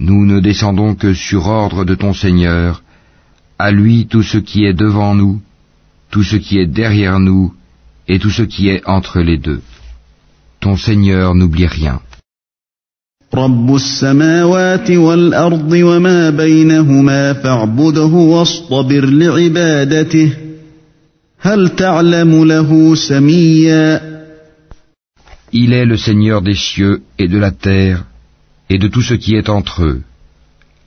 Nous 0.00 0.24
ne 0.26 0.40
descendons 0.40 0.94
que 0.94 1.12
sur 1.14 1.46
ordre 1.48 1.84
de 1.84 1.94
ton 1.96 2.12
Seigneur, 2.14 2.82
à 3.58 3.70
lui 3.72 4.06
tout 4.06 4.22
ce 4.22 4.38
qui 4.38 4.64
est 4.64 4.74
devant 4.74 5.14
nous, 5.14 5.40
tout 6.10 6.22
ce 6.22 6.36
qui 6.36 6.58
est 6.58 6.66
derrière 6.66 7.18
nous, 7.18 7.52
et 8.07 8.19
tout 8.19 8.29
ce 8.29 8.43
qui 8.43 8.69
est 8.69 8.81
entre 8.85 9.19
les 9.21 9.37
deux. 9.37 9.61
Ton 10.59 10.77
Seigneur 10.77 11.35
n'oublie 11.35 11.67
rien. 11.67 12.01
Il 25.51 25.73
est 25.73 25.85
le 25.85 25.97
Seigneur 25.97 26.41
des 26.41 26.55
cieux 26.55 27.01
et 27.17 27.27
de 27.27 27.37
la 27.37 27.51
terre 27.51 28.05
et 28.69 28.77
de 28.77 28.87
tout 28.87 29.01
ce 29.01 29.15
qui 29.15 29.35
est 29.35 29.49
entre 29.49 29.83
eux. 29.83 30.01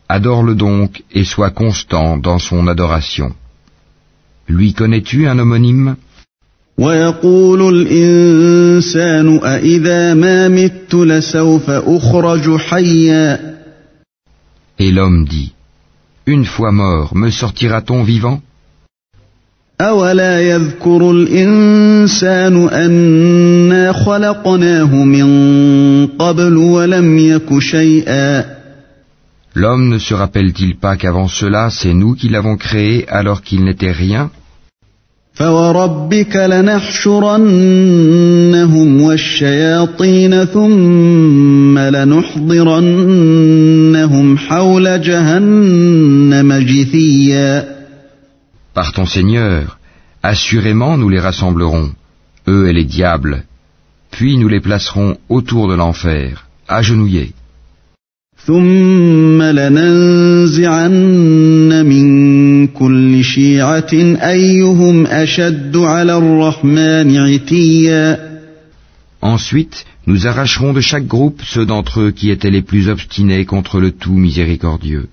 Adore-le 0.09 0.55
donc 0.55 1.03
et 1.13 1.25
sois 1.25 1.51
constant 1.51 2.17
dans 2.17 2.39
son 2.39 2.69
adoration. 2.69 3.35
Lui 4.49 4.73
connais-tu 4.73 5.27
un 5.27 5.39
homonyme? 5.39 5.97
ويقول 6.78 7.62
الإنسان 7.76 9.40
أإذا 9.44 10.14
ما 10.14 10.48
مت 10.48 10.96
لسوف 10.96 11.70
أخرج 11.70 12.58
حيا 12.58 13.52
Et 14.80 14.92
l'homme 14.92 15.26
dit, 15.26 15.54
Une 16.26 16.46
fois 16.46 16.72
mort, 16.72 17.16
me 17.16 17.30
sortira-t-on 17.30 18.04
vivant 18.04 18.42
أولا 19.82 20.42
يذكر 20.42 21.12
الإنسان 21.12 22.70
أنا 22.70 23.94
خلقناه 23.94 24.96
من 24.96 25.28
قبل 26.08 26.58
ولم 26.58 27.18
يك 27.18 27.60
شيئا 27.60 28.62
L'homme 29.54 29.90
ne 29.90 30.00
se 30.00 30.14
rappelle-t-il 30.14 30.78
pas 30.78 30.96
qu'avant 30.96 31.28
cela, 31.28 31.70
c'est 31.70 31.94
nous 31.94 32.14
qui 32.16 32.30
l'avons 32.30 32.56
créé 32.56 33.08
alors 33.10 33.42
qu'il 33.42 33.66
n'était 33.66 33.92
rien 33.92 34.32
فوربك 35.36 36.36
لنحشرنهم 36.36 37.42
والشياطين 39.02 40.46
ثم 40.46 41.80
لنحضرنهم 41.80 42.78
حول 44.38 45.02
جهنم 45.02 46.54
جثيا 46.54 47.82
Par 48.74 48.94
ton 48.94 49.06
Seigneur, 49.06 49.78
assurément 50.24 50.98
nous 50.98 51.10
les 51.10 51.20
rassemblerons, 51.20 51.92
eux 52.48 52.70
et 52.70 52.74
les 52.74 52.86
diables, 52.86 53.44
puis 54.12 54.38
nous 54.38 54.48
les 54.48 54.62
placerons 54.62 55.18
autour 55.28 55.68
de 55.68 55.76
l'enfer, 55.76 56.46
agenouillés. 56.68 57.34
ثم 58.46 59.42
لننزعن 59.42 60.92
من 61.86 62.68
كل 62.68 63.24
شيعة 63.24 63.94
أيهم 64.34 65.06
أشد 65.06 65.78
على 65.78 66.18
الرحمن 66.18 67.18
عتيا 67.18 68.32
Ensuite, 69.22 69.86
nous 70.08 70.26
arracherons 70.26 70.74
de 70.74 70.82
chaque 70.82 71.06
groupe 71.06 71.42
ceux 71.44 71.68
d'entre 71.68 72.02
eux 72.02 72.12
qui 72.12 72.32
étaient 72.32 72.50
les 72.50 72.64
plus 72.64 72.90
obstinés 72.90 73.46
contre 73.46 73.80
le 73.80 73.92
tout 73.92 74.18
miséricordieux. 74.18 75.08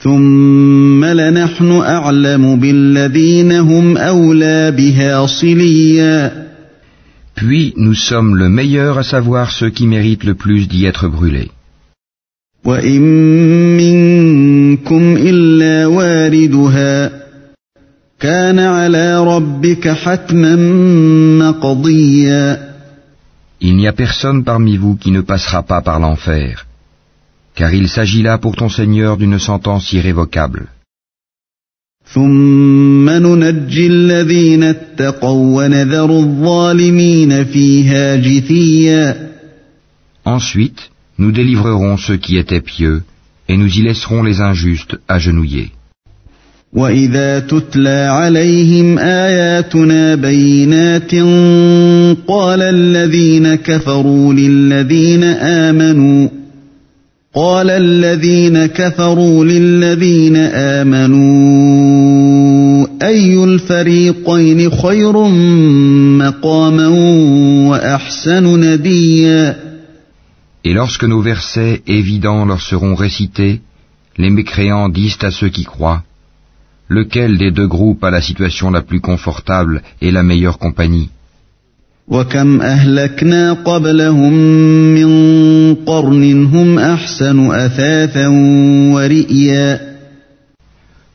ثم 0.00 1.04
لنحن 1.04 1.72
أعلم 1.72 2.60
بالذين 2.60 3.52
هم 3.52 3.96
أولى 3.96 4.70
بها 4.70 5.26
صليا 5.26 6.48
Puis 7.36 7.72
nous 7.76 7.94
sommes 7.94 8.34
le 8.36 8.48
meilleur 8.48 8.98
à 8.98 9.04
savoir 9.04 9.52
ceux 9.52 9.70
qui 9.70 9.86
méritent 9.86 10.24
le 10.24 10.34
plus 10.34 10.66
d'y 10.66 10.84
être 10.86 11.08
brûlés. 11.08 11.50
وإن 12.68 13.02
منكم 13.76 15.16
إلا 15.16 15.86
واردها 15.86 17.10
كان 18.20 18.58
على 18.58 19.24
ربك 19.24 19.88
حتما 19.88 20.56
مقضيا 21.38 22.68
Il 23.60 23.74
n'y 23.74 23.88
a 23.88 23.92
personne 23.92 24.44
parmi 24.44 24.76
vous 24.76 24.96
qui 24.96 25.10
ne 25.10 25.20
passera 25.20 25.64
pas 25.64 25.80
par 25.80 25.98
l'enfer, 25.98 26.66
car 27.56 27.74
il 27.74 27.88
s'agit 27.88 28.22
là 28.22 28.38
pour 28.38 28.54
ton 28.54 28.68
Seigneur 28.68 29.16
d'une 29.16 29.38
sentence 29.38 29.92
irrévocable. 29.92 30.68
ثم 32.12 33.10
ننجي 33.10 33.86
الذين 33.86 34.62
اتقوا 34.62 35.64
ونذر 35.64 36.10
الظالمين 36.10 37.44
فيها 37.44 38.16
جثيا 38.16 39.28
Ensuite, 40.24 40.90
nous 41.17 41.31
délivrerons 41.31 41.97
ceux 41.97 42.17
qui 42.17 42.37
étaient 42.37 42.61
pieux, 42.61 43.03
et 43.49 43.57
nous 43.57 43.71
y 43.79 43.81
laisserons 43.81 44.23
les 44.23 44.41
injustes 44.41 44.95
agenouillés. 45.07 45.71
واذا 46.73 47.39
تتلى 47.39 48.07
عليهم 48.09 48.99
اياتنا 48.99 50.15
بينات 50.15 51.15
قال 52.27 52.61
الذين 52.61 53.55
كفروا 53.55 54.33
للذين 54.33 55.23
امنوا 55.23 56.29
قال 57.35 57.69
الذين 57.69 58.65
كفروا 58.65 59.45
للذين 59.45 60.35
امنوا 60.85 61.83
اي 63.01 63.43
الفريقين 63.43 64.71
خير 64.71 65.27
مقاما 66.17 66.87
واحسن 67.69 68.59
نديا 68.59 69.72
Et 70.63 70.73
lorsque 70.73 71.03
nos 71.03 71.21
versets 71.21 71.81
évidents 71.87 72.45
leur 72.45 72.61
seront 72.61 72.95
récités, 72.95 73.61
les 74.17 74.29
mécréants 74.29 74.89
disent 74.89 75.17
à 75.21 75.31
ceux 75.31 75.49
qui 75.49 75.65
croient, 75.65 76.03
Lequel 76.89 77.37
des 77.37 77.51
deux 77.51 77.67
groupes 77.67 78.03
a 78.03 78.11
la 78.11 78.21
situation 78.21 78.69
la 78.69 78.81
plus 78.81 78.99
confortable 78.99 79.81
et 80.01 80.11
la 80.11 80.21
meilleure 80.21 80.59
compagnie? 80.59 81.09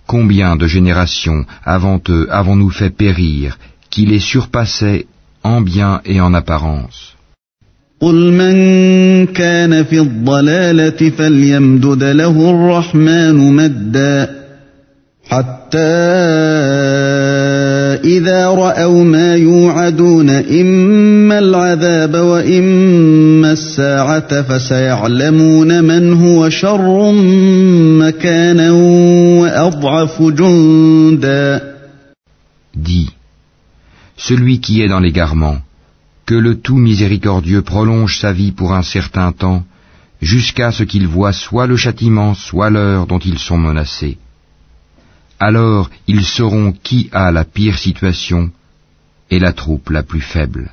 Combien 0.07 0.57
de 0.57 0.67
générations 0.67 1.45
avant 1.65 2.01
eux 2.09 2.27
avons-nous 2.31 2.71
fait 2.71 2.91
périr, 2.91 3.59
qui 3.91 4.07
les 4.07 4.21
surpassaient 4.21 5.07
en 5.43 5.61
bien 5.61 6.01
et 6.07 6.23
en 6.23 6.33
apparence? 6.33 7.18
قل 8.01 8.33
من 8.33 9.27
كان 9.27 9.85
في 9.85 10.01
الضلالة 10.01 11.11
فليمدد 11.11 12.05
له 12.05 12.51
الرحمن 12.51 13.53
مدا 13.53 14.39
حتى 15.25 15.79
إذا 18.05 18.47
رأوا 18.47 19.05
ما 19.05 19.37
يوعدون 19.37 20.31
إما 20.31 21.39
العذاب 21.39 22.15
وإما 22.15 23.53
الساعة 23.53 24.43
فسيعلمون 24.43 25.85
من 25.85 26.13
هو 26.13 26.49
شر 26.49 27.13
مكانا 27.99 28.71
وأضعف 29.41 30.23
جندا. 30.23 31.61
Dis, 32.77 33.11
celui 34.17 34.61
qui 34.61 34.83
est 34.83 34.89
dans 34.89 35.01
l'égarement, 35.01 35.57
que 36.29 36.35
le 36.35 36.55
tout 36.67 36.77
miséricordieux 36.77 37.63
prolonge 37.63 38.19
sa 38.23 38.33
vie 38.35 38.53
pour 38.53 38.71
un 38.81 38.83
certain 38.83 39.31
temps, 39.33 39.63
jusqu'à 40.21 40.71
ce 40.73 40.83
qu'il 40.91 41.07
voit 41.07 41.33
soit 41.33 41.67
le 41.67 41.79
châtiment, 41.85 42.35
soit 42.35 42.69
l'heure 42.69 43.07
dont 43.07 43.23
ils 43.31 43.39
sont 43.39 43.57
menacés. 43.57 44.19
Alors 45.41 45.89
ils 46.07 46.27
sauront 46.37 46.71
qui 46.87 47.09
a 47.13 47.31
la 47.33 47.45
pire 47.45 47.79
situation 47.79 48.51
et 49.31 49.39
la 49.39 49.53
troupe 49.55 49.89
la 49.89 50.03
plus 50.03 50.21
faible. 50.21 50.65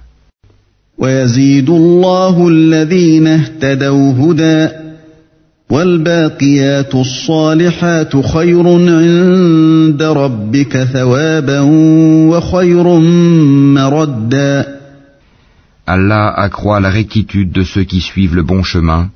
Allah 15.88 16.30
accroît 16.30 16.80
la 16.80 16.90
rectitude 16.90 17.52
de 17.52 17.64
ceux 17.64 17.84
qui 17.84 18.02
suivent 18.02 18.36
le 18.36 18.44
bon 18.44 18.64
chemin, 18.64 19.12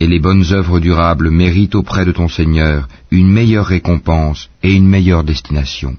et 0.00 0.06
les 0.06 0.18
bonnes 0.18 0.44
œuvres 0.50 0.80
durables 0.80 1.30
méritent 1.30 1.74
auprès 1.74 2.06
de 2.06 2.12
ton 2.12 2.28
Seigneur 2.28 2.88
une 3.10 3.30
meilleure 3.30 3.66
récompense 3.66 4.48
et 4.62 4.72
une 4.72 4.88
meilleure 4.88 5.24
destination. 5.24 5.96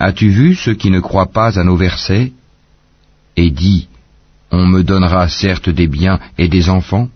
As-tu 0.00 0.28
vu 0.28 0.54
ceux 0.54 0.74
qui 0.74 0.90
ne 0.90 1.00
croient 1.00 1.32
pas 1.32 1.58
à 1.58 1.64
nos 1.64 1.76
versets 1.76 2.32
et 3.36 3.50
dit 3.50 3.88
On 4.50 4.66
me 4.66 4.82
donnera 4.82 5.28
certes 5.28 5.68
des 5.68 5.86
biens 5.86 6.18
et 6.38 6.48
des 6.48 6.68
enfants 6.68 7.08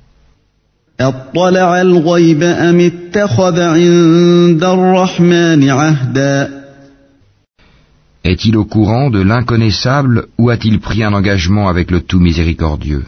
est-il 8.25 8.57
au 8.57 8.65
courant 8.65 9.09
de 9.09 9.21
l'inconnaissable 9.21 10.27
ou 10.39 10.51
a-t-il 10.51 10.81
pris 10.81 11.05
un 11.05 11.13
engagement 11.13 11.69
avec 11.69 11.93
le 11.93 12.01
tout 12.01 12.19
miséricordieux? 12.19 13.05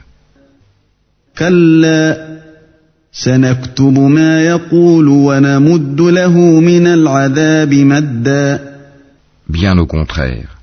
Bien 9.49 9.79
au 9.79 9.87
contraire, 9.87 10.59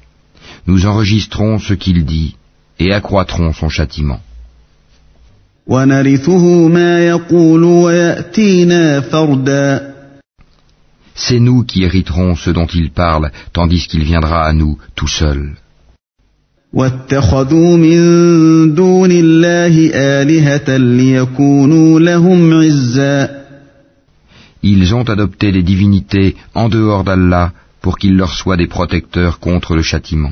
nous 0.66 0.86
enregistrons 0.86 1.60
ce 1.60 1.74
qu'il 1.74 2.06
dit 2.06 2.38
et 2.80 2.94
accroîtrons 2.94 3.52
son 3.52 3.68
châtiment. 3.68 4.22
C'est 11.16 11.40
nous 11.40 11.64
qui 11.64 11.84
hériterons 11.84 12.36
ce 12.36 12.52
dont 12.52 12.68
il 12.68 12.92
parle, 12.92 13.32
tandis 13.52 13.88
qu'il 13.88 14.04
viendra 14.04 14.46
à 14.46 14.54
nous 14.54 14.78
tout 14.96 15.08
seul. 15.08 15.56
Ils 24.64 24.94
ont 24.96 25.04
adopté 25.04 25.52
des 25.52 25.64
divinités 25.64 26.36
en 26.54 26.70
dehors 26.70 27.04
d'Allah 27.04 27.52
pour 27.82 27.98
qu'ils 27.98 28.16
leur 28.16 28.34
soient 28.34 28.58
des 28.58 28.68
protecteurs 28.68 29.40
contre 29.40 29.76
le 29.76 29.82
châtiment. 29.82 30.32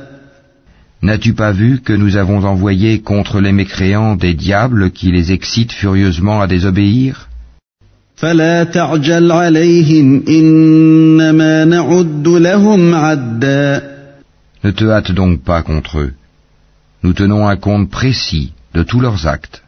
N'as-tu 1.03 1.33
pas 1.33 1.51
vu 1.51 1.81
que 1.81 1.93
nous 1.93 2.15
avons 2.15 2.43
envoyé 2.45 2.99
contre 3.01 3.41
les 3.41 3.51
mécréants 3.51 4.15
des 4.15 4.35
diables 4.35 4.91
qui 4.91 5.11
les 5.11 5.31
excitent 5.31 5.71
furieusement 5.71 6.41
à 6.41 6.47
désobéir? 6.47 7.27
Ne 14.63 14.71
te 14.71 14.85
hâte 14.85 15.11
donc 15.11 15.41
pas 15.41 15.63
contre 15.63 15.99
eux. 15.99 16.13
Nous 17.03 17.13
tenons 17.13 17.47
un 17.47 17.55
compte 17.55 17.89
précis 17.89 18.53
de 18.75 18.83
tous 18.83 18.99
leurs 18.99 19.25
actes. 19.25 19.63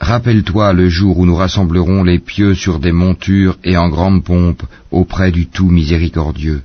Rappelle-toi 0.00 0.72
le 0.72 0.88
jour 0.88 1.18
où 1.18 1.26
nous 1.26 1.36
rassemblerons 1.36 2.02
les 2.02 2.18
pieux 2.18 2.54
sur 2.54 2.78
des 2.78 2.92
montures 2.92 3.56
et 3.64 3.76
en 3.76 3.88
grande 3.88 4.24
pompe 4.24 4.62
auprès 4.90 5.30
du 5.30 5.46
tout 5.46 5.70
miséricordieux. 5.70 6.62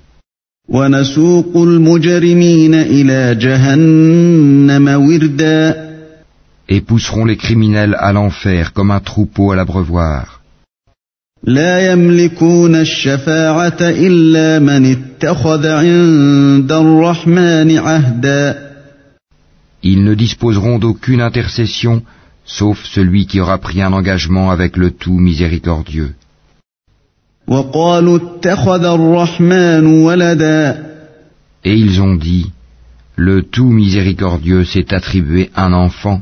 Et 6.72 6.82
pousserons 6.82 7.26
les 7.26 7.38
criminels 7.38 7.96
à 7.98 8.14
l'enfer 8.14 8.74
comme 8.74 8.92
un 8.92 9.00
troupeau 9.00 9.52
à 9.52 9.56
l'abreuvoir. 9.56 10.42
Ils 19.82 20.04
ne 20.04 20.14
disposeront 20.14 20.78
d'aucune 20.78 21.22
intercession 21.22 22.04
sauf 22.58 22.78
celui 22.96 23.28
qui 23.28 23.40
aura 23.40 23.58
pris 23.60 23.82
un 23.82 23.94
engagement 23.94 24.50
avec 24.52 24.76
le 24.76 24.90
tout 24.92 25.20
miséricordieux. 25.28 26.12
Et 31.64 31.76
ils 31.86 32.02
ont 32.02 32.16
dit, 32.16 32.52
le 33.16 33.44
tout 33.44 33.72
miséricordieux 33.82 34.64
s'est 34.66 34.94
attribué 34.94 35.52
un 35.56 35.74
enfant. 35.74 36.22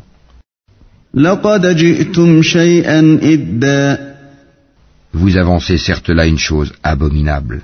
Vous 5.14 5.38
avancez 5.38 5.78
certes 5.78 6.10
là 6.10 6.26
une 6.26 6.44
chose 6.50 6.74
abominable. 6.84 7.64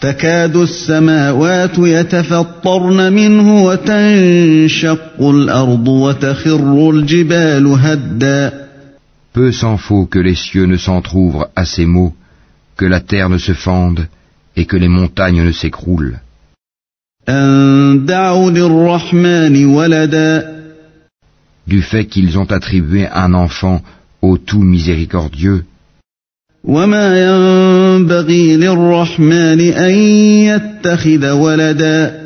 تكاد 0.00 0.56
السماوات 0.56 1.78
يتفطرن 1.78 3.12
منه 3.12 3.64
وتنشق 3.64 5.20
الارض 5.20 5.88
وتخر 5.88 6.90
الجبال 6.90 7.66
هدا 7.66 8.52
Peu 9.32 9.52
s'en 9.52 9.76
faut 9.76 10.06
que 10.06 10.18
les 10.18 10.34
cieux 10.34 10.64
ne 10.66 10.76
s'entr'ouvrent 10.76 11.48
à 11.54 11.64
ces 11.64 11.86
mots, 11.86 12.14
que 12.76 12.86
la 12.86 13.00
terre 13.00 13.28
ne 13.28 13.38
se 13.38 13.52
fende 13.52 14.08
et 14.56 14.64
que 14.64 14.76
les 14.76 14.88
montagnes 14.88 15.44
ne 15.44 15.52
s'écroulent. 15.52 16.18
أن 17.28 18.06
دعوا 18.06 18.50
للرحمن 18.50 19.66
ولدا 19.66 20.60
Du 21.66 21.82
fait 21.82 22.06
qu'ils 22.06 22.38
ont 22.38 22.50
attribué 22.50 23.06
un 23.06 23.34
enfant 23.34 23.82
au 24.22 24.38
tout 24.38 24.62
miséricordieux, 24.62 25.64
وما 26.64 27.06
ينبغي 27.24 28.56
للرحمن 28.56 29.60
أن 29.60 29.94
يتخذ 30.44 31.30
ولدا 31.30 32.20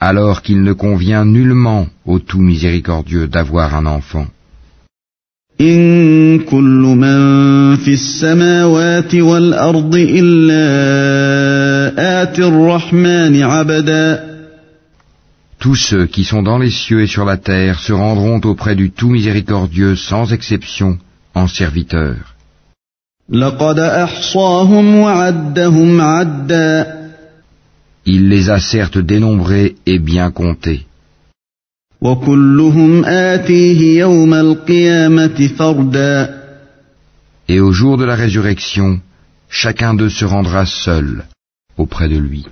alors 0.00 0.42
qu'il 0.42 0.62
ne 0.62 0.74
convient 0.74 1.24
nullement 1.24 1.86
au 2.04 2.18
tout 2.18 2.40
miséricordieux 2.42 3.26
d'avoir 3.26 3.74
un 3.74 3.86
enfant. 3.86 4.26
إن 5.60 6.38
كل 6.38 6.82
من 6.98 7.76
في 7.76 7.92
السماوات 7.92 9.14
والأرض 9.14 9.94
إلا 9.94 10.62
آتي 12.22 12.42
الرحمن 12.48 13.42
عبدا 13.42 14.34
Tous 15.58 15.76
ceux 15.76 16.04
qui 16.06 16.24
sont 16.24 16.42
dans 16.42 16.58
les 16.58 16.70
cieux 16.70 17.00
et 17.02 17.06
sur 17.06 17.24
la 17.24 17.38
terre 17.38 17.78
se 17.78 17.94
rendront 17.94 18.40
auprès 18.44 18.74
du 18.74 18.90
tout 18.90 19.08
miséricordieux 19.08 19.96
sans 19.96 20.32
exception 20.34 20.98
en 21.34 21.48
serviteurs. 21.48 22.34
لقد 23.31 23.79
أحصاهم 23.79 24.95
وعدهم 24.95 26.01
عدا 26.01 26.99
Il 28.05 28.27
les 28.29 28.49
a 28.49 28.59
certes 28.59 28.97
dénombrés 28.97 29.75
et 29.85 29.99
bien 29.99 30.31
comptés. 30.31 30.85
وكلهم 32.01 33.05
آتيه 33.05 33.99
يوم 33.99 34.33
القيامة 34.33 35.49
فردا 35.57 36.39
Et 37.49 37.59
au 37.59 37.71
jour 37.71 37.97
de 37.97 38.05
la 38.05 38.15
résurrection, 38.15 38.99
chacun 39.49 39.93
d'eux 39.93 40.09
se 40.09 40.25
rendra 40.25 40.65
seul 40.65 41.23
auprès 41.77 42.09
de 42.09 42.17
lui. 42.17 42.45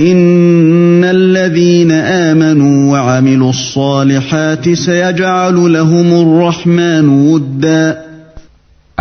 إن 0.00 1.04
الذين 1.04 1.90
آمنوا 1.90 2.92
وعملوا 2.92 3.50
الصالحات 3.50 4.68
سيجعل 4.72 5.72
لهم 5.72 6.22
الرحمن 6.22 7.08
ودا 7.08 8.09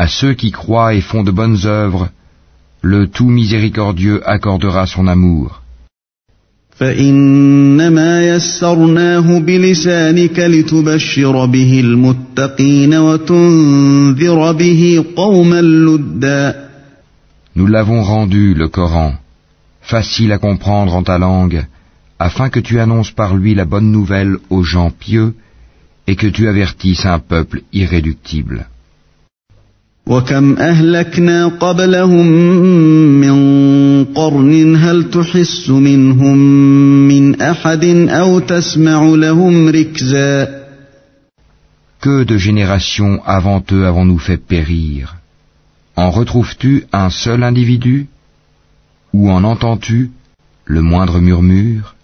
À 0.03 0.07
ceux 0.07 0.33
qui 0.33 0.51
croient 0.51 0.93
et 0.93 1.01
font 1.01 1.23
de 1.23 1.31
bonnes 1.39 1.61
œuvres, 1.65 2.07
le 2.81 3.07
tout 3.07 3.27
miséricordieux 3.27 4.21
accordera 4.25 4.87
son 4.87 5.07
amour. 5.07 5.61
Nous 17.59 17.67
l'avons 17.67 18.01
rendu, 18.13 18.53
le 18.53 18.67
Coran, 18.69 19.13
facile 19.81 20.31
à 20.31 20.37
comprendre 20.37 20.95
en 20.95 21.03
ta 21.03 21.17
langue, 21.17 21.65
afin 22.19 22.49
que 22.49 22.61
tu 22.61 22.79
annonces 22.79 23.11
par 23.11 23.35
lui 23.35 23.53
la 23.53 23.65
bonne 23.65 23.91
nouvelle 23.91 24.37
aux 24.49 24.63
gens 24.63 24.91
pieux 24.91 25.33
et 26.07 26.15
que 26.15 26.27
tu 26.27 26.47
avertisses 26.47 27.05
un 27.05 27.19
peuple 27.19 27.63
irréductible. 27.73 28.69
وكم 30.08 30.56
أهلكنا 30.56 31.46
قبلهم 31.46 32.26
من 33.20 34.04
قرن 34.04 34.76
هل 34.76 35.10
تحس 35.10 35.70
منهم 35.70 36.38
من 37.08 37.40
أحد 37.40 37.84
أو 38.08 38.38
تسمع 38.38 39.02
لهم 39.02 39.68
ركزا 39.68 40.64
Que 42.02 42.24
de 42.24 42.36
générations 42.36 43.22
avant 43.24 43.64
eux 43.72 43.86
avons-nous 43.86 44.18
fait 44.18 44.36
périr 44.36 45.16
En 45.96 46.10
retrouves-tu 46.10 46.84
un 46.92 47.08
seul 47.08 47.42
individu 47.42 48.06
Ou 49.14 49.30
en 49.30 49.42
entends-tu 49.42 50.10
le 50.66 50.82
moindre 50.82 51.18
murmure 51.20 51.94